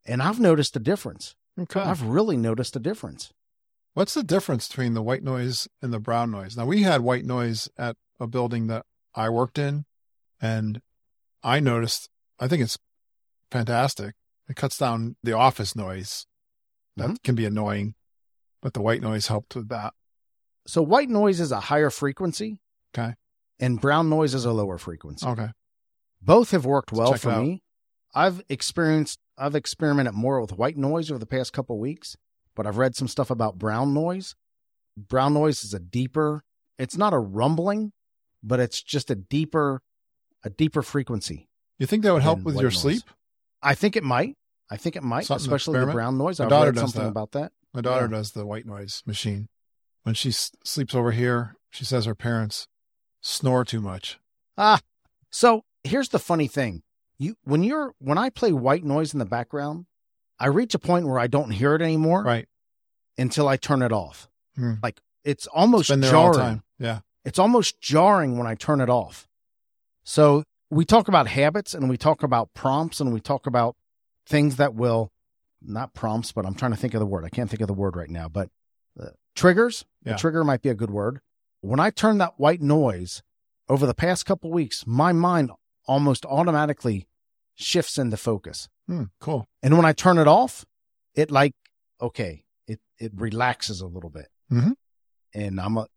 [0.05, 1.35] and I've noticed a difference.
[1.59, 1.79] Okay.
[1.79, 3.31] I've really noticed a difference.
[3.93, 6.57] What's the difference between the white noise and the brown noise?
[6.57, 9.85] Now we had white noise at a building that I worked in
[10.41, 10.81] and
[11.43, 12.77] I noticed I think it's
[13.51, 14.15] fantastic.
[14.49, 16.25] It cuts down the office noise.
[16.97, 17.23] That Mhm.
[17.23, 17.95] can be annoying,
[18.61, 19.93] but the white noise helped with that.
[20.67, 22.59] So white noise is a higher frequency.
[22.93, 23.15] Okay.
[23.59, 25.25] And brown noise is a lower frequency.
[25.25, 25.49] Okay.
[26.21, 27.63] Both have worked well check for me.
[28.15, 32.15] I've experienced I've experimented more with white noise over the past couple weeks,
[32.55, 34.33] but I've read some stuff about brown noise.
[34.97, 36.43] Brown noise is a deeper,
[36.79, 37.91] it's not a rumbling,
[38.41, 39.81] but it's just a deeper
[40.43, 41.49] a deeper frequency.
[41.79, 42.79] You think that would help with your noise.
[42.81, 43.03] sleep?
[43.61, 44.35] I think it might.
[44.71, 46.39] I think it might, Something especially the brown noise.
[46.39, 47.09] My I've daughter read does something that.
[47.09, 47.51] about that.
[47.73, 48.17] My daughter Yeah.
[48.17, 49.49] does the white noise machine.
[50.03, 52.67] When she s- sleeps over here, she says her parents
[53.21, 54.19] snore too much.
[54.57, 54.79] Ah,
[55.31, 56.83] so here's the funny thing.
[57.17, 59.85] You when you're when I play white noise in the background,
[60.39, 62.47] I reach a point where I don't hear it anymore Right.
[63.17, 64.27] until I turn it off.
[64.55, 64.73] Hmm.
[64.83, 66.63] Like it's almost It's been there all jarring.
[66.79, 66.99] Yeah.
[67.23, 69.27] It's almost jarring when I turn it off.
[70.03, 73.75] So we talk about habits and we talk about prompts and we talk about
[74.27, 75.11] things that will
[75.61, 77.23] not prompts, but I'm trying to think of the word.
[77.25, 78.49] I can't think of the word right now, but
[78.99, 79.85] uh, triggers.
[80.03, 80.15] Yeah.
[80.15, 81.21] Trigger might be a good word.
[81.61, 83.23] When I turn that white noise
[83.67, 85.49] over the past couple weeks, my mind
[85.87, 87.07] almost automatically
[87.55, 88.67] shifts into focus.
[88.87, 89.45] Hmm, cool.
[89.63, 90.65] And when I turn it off,
[91.15, 91.53] it like
[92.01, 94.27] okay, it it relaxes a little bit.
[94.51, 94.73] Mhm.
[95.33, 95.87] And I'm a,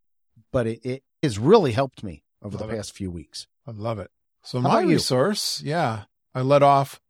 [0.53, 2.77] but it it has really helped me over Love the it.
[2.79, 3.47] past few weeks.
[3.67, 4.11] I love it.
[4.43, 7.01] So How my resource, yeah, I led off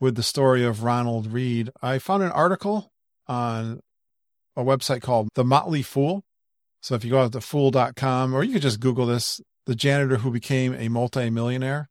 [0.00, 1.70] with the story of Ronald Read.
[1.80, 2.90] I found an article
[3.28, 3.80] on
[4.56, 6.24] a website called The Motley Fool.
[6.80, 10.16] So if you go out to fool.com or you could just Google this, the janitor
[10.16, 11.88] who became a multimillionaire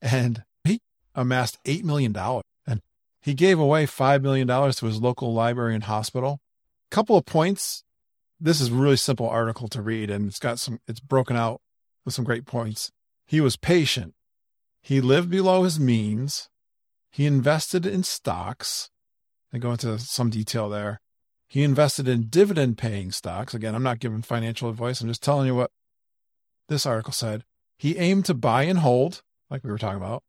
[0.00, 0.80] and he
[1.14, 2.16] amassed $8 million
[2.66, 2.80] and
[3.20, 6.40] he gave away $5 million to his local library and hospital.
[6.90, 7.84] Couple of points.
[8.40, 11.60] This is a really simple article to read and it's got some, it's broken out
[12.04, 12.90] with some great points.
[13.26, 14.14] He was patient.
[14.82, 16.48] He lived below his means.
[17.10, 18.88] He invested in stocks.
[19.52, 21.00] I go into some detail there.
[21.48, 23.54] He invested in dividend paying stocks.
[23.54, 25.00] Again, I'm not giving financial advice.
[25.00, 25.70] I'm just telling you what
[26.68, 27.44] this article said.
[27.76, 30.22] He aimed to buy and hold, like we were talking about.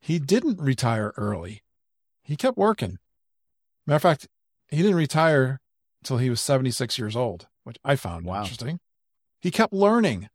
[0.00, 1.62] He didn't retire early.
[2.22, 2.98] He kept working.
[3.86, 4.28] Matter of fact,
[4.68, 5.60] he didn't retire
[6.02, 8.42] until he was 76 years old, which I found Wow.
[8.42, 8.80] interesting.
[9.40, 10.28] He kept learning.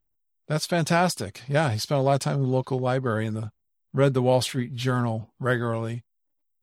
[0.48, 1.42] That's fantastic.
[1.48, 3.52] Yeah, he spent a lot of time in the local library and the
[3.94, 6.04] read the Wall Street Journal regularly.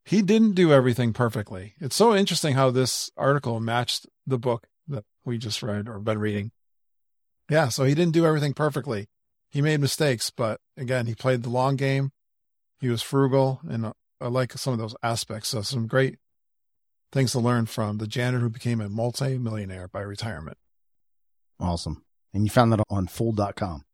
[0.04, 1.74] He didn't do everything perfectly.
[1.80, 6.18] It's so interesting how this article matched the book that we just read or been
[6.18, 6.52] reading.
[7.50, 9.08] Yeah, so he didn't do everything perfectly.
[9.54, 12.10] He made mistakes, but again, he played the long game.
[12.80, 15.50] He was frugal, and uh, I like some of those aspects.
[15.50, 16.18] So, some great
[17.12, 20.58] things to learn from the janitor who became a multi-millionaire by retirement.
[21.60, 22.04] Awesome.
[22.32, 23.84] And you found that on fool.com.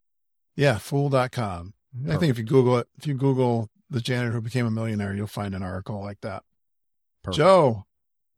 [0.57, 1.75] Yeah, fool.com.
[2.09, 5.13] I think if you Google it, if you Google the janitor who became a millionaire,
[5.13, 6.43] you'll find an article like that.
[7.23, 7.37] Perfect.
[7.37, 7.85] Joe,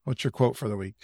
[0.03, 0.97] what's your quote for the week?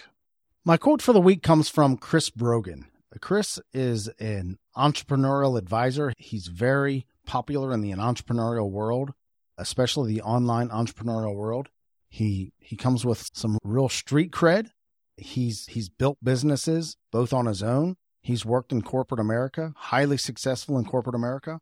[0.65, 2.87] My quote for the week comes from Chris Brogan.
[3.21, 6.13] Chris is an entrepreneurial advisor.
[6.17, 9.11] He's very popular in the entrepreneurial world,
[9.57, 11.69] especially the online entrepreneurial world.
[12.09, 14.69] He he comes with some real street cred.
[15.17, 17.97] He's he's built businesses both on his own.
[18.21, 21.59] He's worked in corporate America, highly successful in corporate America.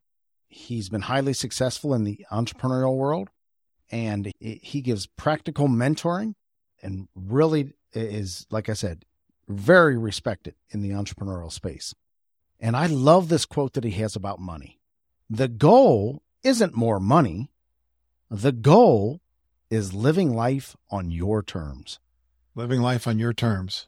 [0.47, 3.29] He's been highly successful in the entrepreneurial world,
[3.91, 6.33] and he he gives practical mentoring
[6.81, 9.03] and really is, like I said,
[9.47, 11.93] very respected in the entrepreneurial space.
[12.59, 14.79] And I love this quote that he has about money.
[15.29, 17.51] The goal isn't more money.
[18.29, 19.21] The goal
[19.69, 21.99] is living life on your terms.
[22.55, 23.87] Living life on your terms.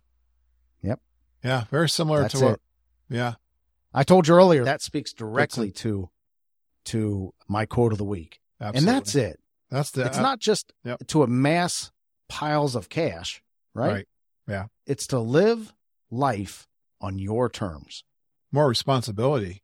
[0.82, 1.00] Yep.
[1.44, 2.54] Yeah, very similar That's to what.
[2.56, 2.62] it.
[3.10, 3.34] Yeah,
[3.94, 6.10] I told you earlier that speaks directly to
[6.86, 8.40] to my quote of the week.
[8.62, 8.78] absolutely.
[8.90, 9.40] And that's it.
[9.72, 10.06] That's the.
[10.06, 11.08] it's uh, not just Yep.
[11.08, 11.92] to amass
[12.28, 13.42] piles of cash,
[13.74, 13.88] right?
[13.92, 14.08] Right.
[14.86, 15.74] It's to live
[16.12, 16.68] life
[17.02, 18.04] on your terms.
[18.52, 19.62] more responsibility,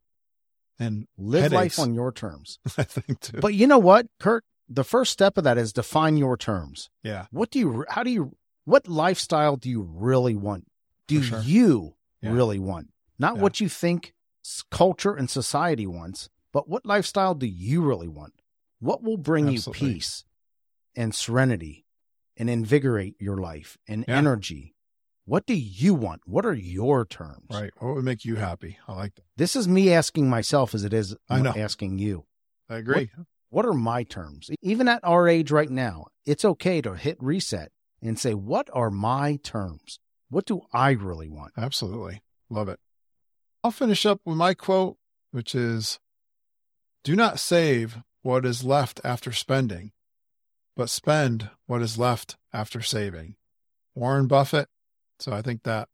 [0.77, 1.77] and Live Headaches.
[1.77, 2.59] life on your terms.
[2.77, 3.39] I think too.
[3.41, 4.43] But you know what, Curt?
[4.69, 6.89] The first step of that is define your terms.
[7.03, 10.65] yeah, What do you, how do you, what lifestyle do you really want?
[11.07, 11.39] Do sure.
[11.41, 12.31] you Yeah.
[12.33, 12.89] really want?
[13.17, 13.41] Not Yeah.
[13.43, 14.13] what you think
[14.71, 18.33] culture and society wants, but what lifestyle do you really want?
[18.79, 19.87] What will bring Absolutely.
[19.87, 20.25] you peace
[20.95, 21.85] and serenity
[22.37, 24.17] and invigorate your life and Yeah.
[24.17, 24.74] energy?
[25.25, 26.21] What do you want?
[26.25, 27.47] What are your terms?
[27.49, 27.71] right.
[27.79, 28.77] What would make you happy?
[28.87, 29.23] I like that.
[29.37, 31.53] This is me asking myself as it is I know.
[31.55, 32.25] asking you.
[32.69, 33.09] I agree.
[33.49, 34.49] What are my terms?
[34.61, 37.71] Even at our age right now, it's okay to hit reset
[38.01, 39.99] and say, what are my terms?
[40.29, 41.53] What do I really want?
[41.57, 42.21] Absolutely.
[42.49, 42.79] Love it.
[43.63, 44.97] I'll finish up with my quote,
[45.31, 45.99] which is
[47.03, 49.91] Do not save what is left after spending,
[50.75, 53.35] but spend what is left after saving.
[53.95, 54.67] Warren Buffett.
[55.19, 55.89] So I think that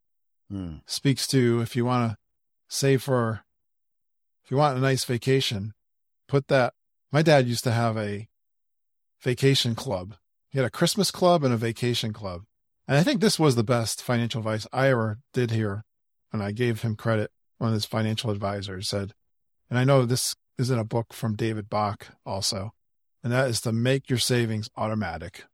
[0.49, 0.77] Hmm.
[0.85, 2.17] speaks to if you want to
[2.67, 3.45] save for,
[4.43, 5.73] if you want a nice vacation,
[6.27, 6.73] put that.
[7.09, 8.27] My dad used to have a
[9.21, 10.15] vacation club.
[10.49, 12.43] He had a Christmas club and a vacation club.
[12.87, 15.85] And I think this was the best financial advice I ever did hear.
[16.33, 17.31] And I gave him credit.
[17.57, 19.13] One of his financial advisors said,
[19.69, 22.73] and I know this is in a book from David Bach also,
[23.23, 25.45] and that is to make your savings automatic,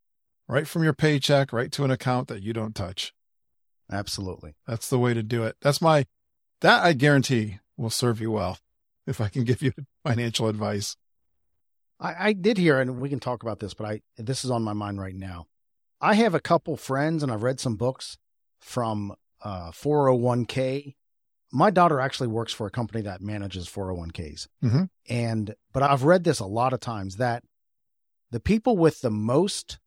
[0.47, 3.13] right from your paycheck, right to an account that you don't touch.
[3.91, 4.55] Absolutely.
[4.67, 5.55] That's the way to do it.
[5.61, 6.05] That's my,
[6.61, 8.57] that I guarantee will serve you well
[9.05, 9.71] if I can give you
[10.05, 10.95] financial advice.
[11.99, 14.63] I, I did hear, and we can talk about this, but I this is on
[14.63, 15.47] my mind right now.
[15.99, 18.17] I have a couple friends, and I've read some books
[18.59, 19.13] from
[19.43, 20.95] uh, 401k.
[21.51, 24.89] My daughter actually works for a company that manages 401ks, Mhm.
[25.09, 27.43] and but I've read this a lot of times that
[28.31, 29.79] the people with the most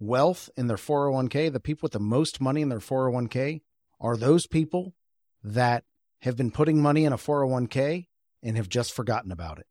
[0.00, 3.62] wealth in their 401k, the people with the most money in their 401k,
[4.00, 4.94] are those people
[5.42, 5.84] that
[6.22, 8.06] have been putting money in a 401k
[8.42, 9.66] and have just forgotten about it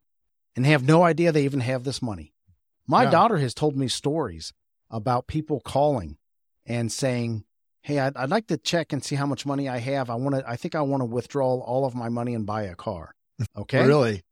[0.55, 2.33] and have no idea they even have this money.
[2.87, 3.11] My Yeah.
[3.11, 4.53] daughter has told me stories
[4.89, 6.17] about people calling
[6.65, 7.43] and saying,
[7.81, 10.09] Hey, I'd, I'd like to check and see how much money I have.
[10.09, 12.63] I want to, I think I want to withdraw all of my money and buy
[12.63, 13.13] a car.
[13.55, 13.85] Okay.
[13.85, 14.23] Really?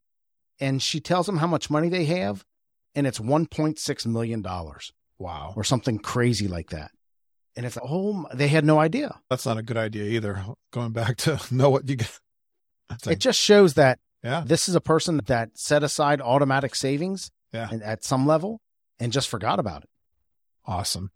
[0.60, 2.44] And she tells them how much money they have,
[2.96, 4.44] and it's $1.6 million
[5.20, 5.54] Wow.
[5.56, 6.92] or something crazy like that.
[7.56, 9.18] And it's, oh, they had no idea.
[9.30, 10.44] That's not a good idea either.
[10.72, 12.20] Going back to know what you get.
[13.08, 14.44] It just shows that yeah.
[14.46, 17.70] this is a person that set aside automatic savings Yeah.
[17.72, 18.60] and at some level
[19.00, 19.90] and just forgot about it.
[20.66, 21.12] Awesome.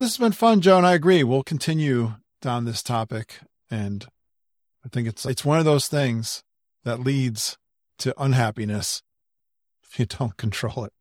[0.00, 1.22] This has been fun, Joe, and I agree.
[1.22, 3.38] We'll continue down this topic.
[3.70, 4.06] And
[4.84, 6.42] I think it's it's one of those things
[6.84, 7.56] that leads
[7.98, 9.02] to unhappiness
[9.84, 10.92] if you don't control it.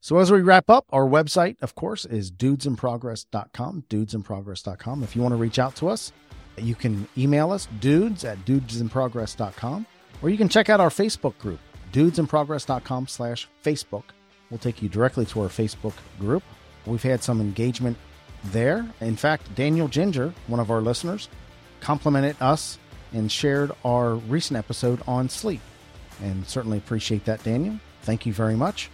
[0.00, 5.02] So as we wrap up, our website, of course, is dudesinprogress.com, dudesinprogress.com.
[5.02, 6.12] If you want to reach out to us,
[6.56, 9.86] you can email us, dudes at dudesinprogress.com,
[10.22, 11.60] or you can check out our Facebook group,
[11.92, 14.04] dudesinprogress.com slash Facebook.
[14.50, 16.42] We'll take you directly to our Facebook group.
[16.86, 17.96] We've had some engagement
[18.44, 18.86] there.
[19.00, 21.28] In fact, Daniel Ginger, one of our listeners,
[21.80, 22.78] complimented us
[23.12, 25.60] and shared our recent episode on sleep.
[26.22, 27.78] And certainly appreciate that, Daniel.
[28.02, 28.90] Thank you very much.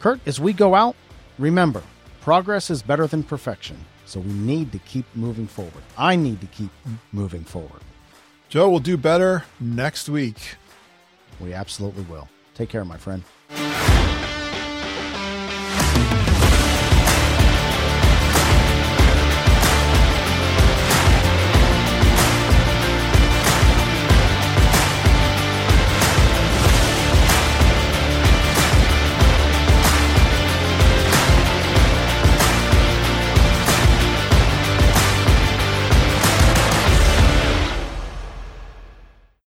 [0.00, 0.96] Curt, as we go out,
[1.38, 1.82] remember
[2.22, 3.76] progress is better than perfection.
[4.06, 5.84] So we need to keep moving forward.
[5.96, 6.70] I need to keep
[7.12, 7.82] moving forward.
[8.48, 10.56] Joe will do better next week.
[11.38, 12.28] We absolutely will.
[12.54, 13.22] Take care, my friend.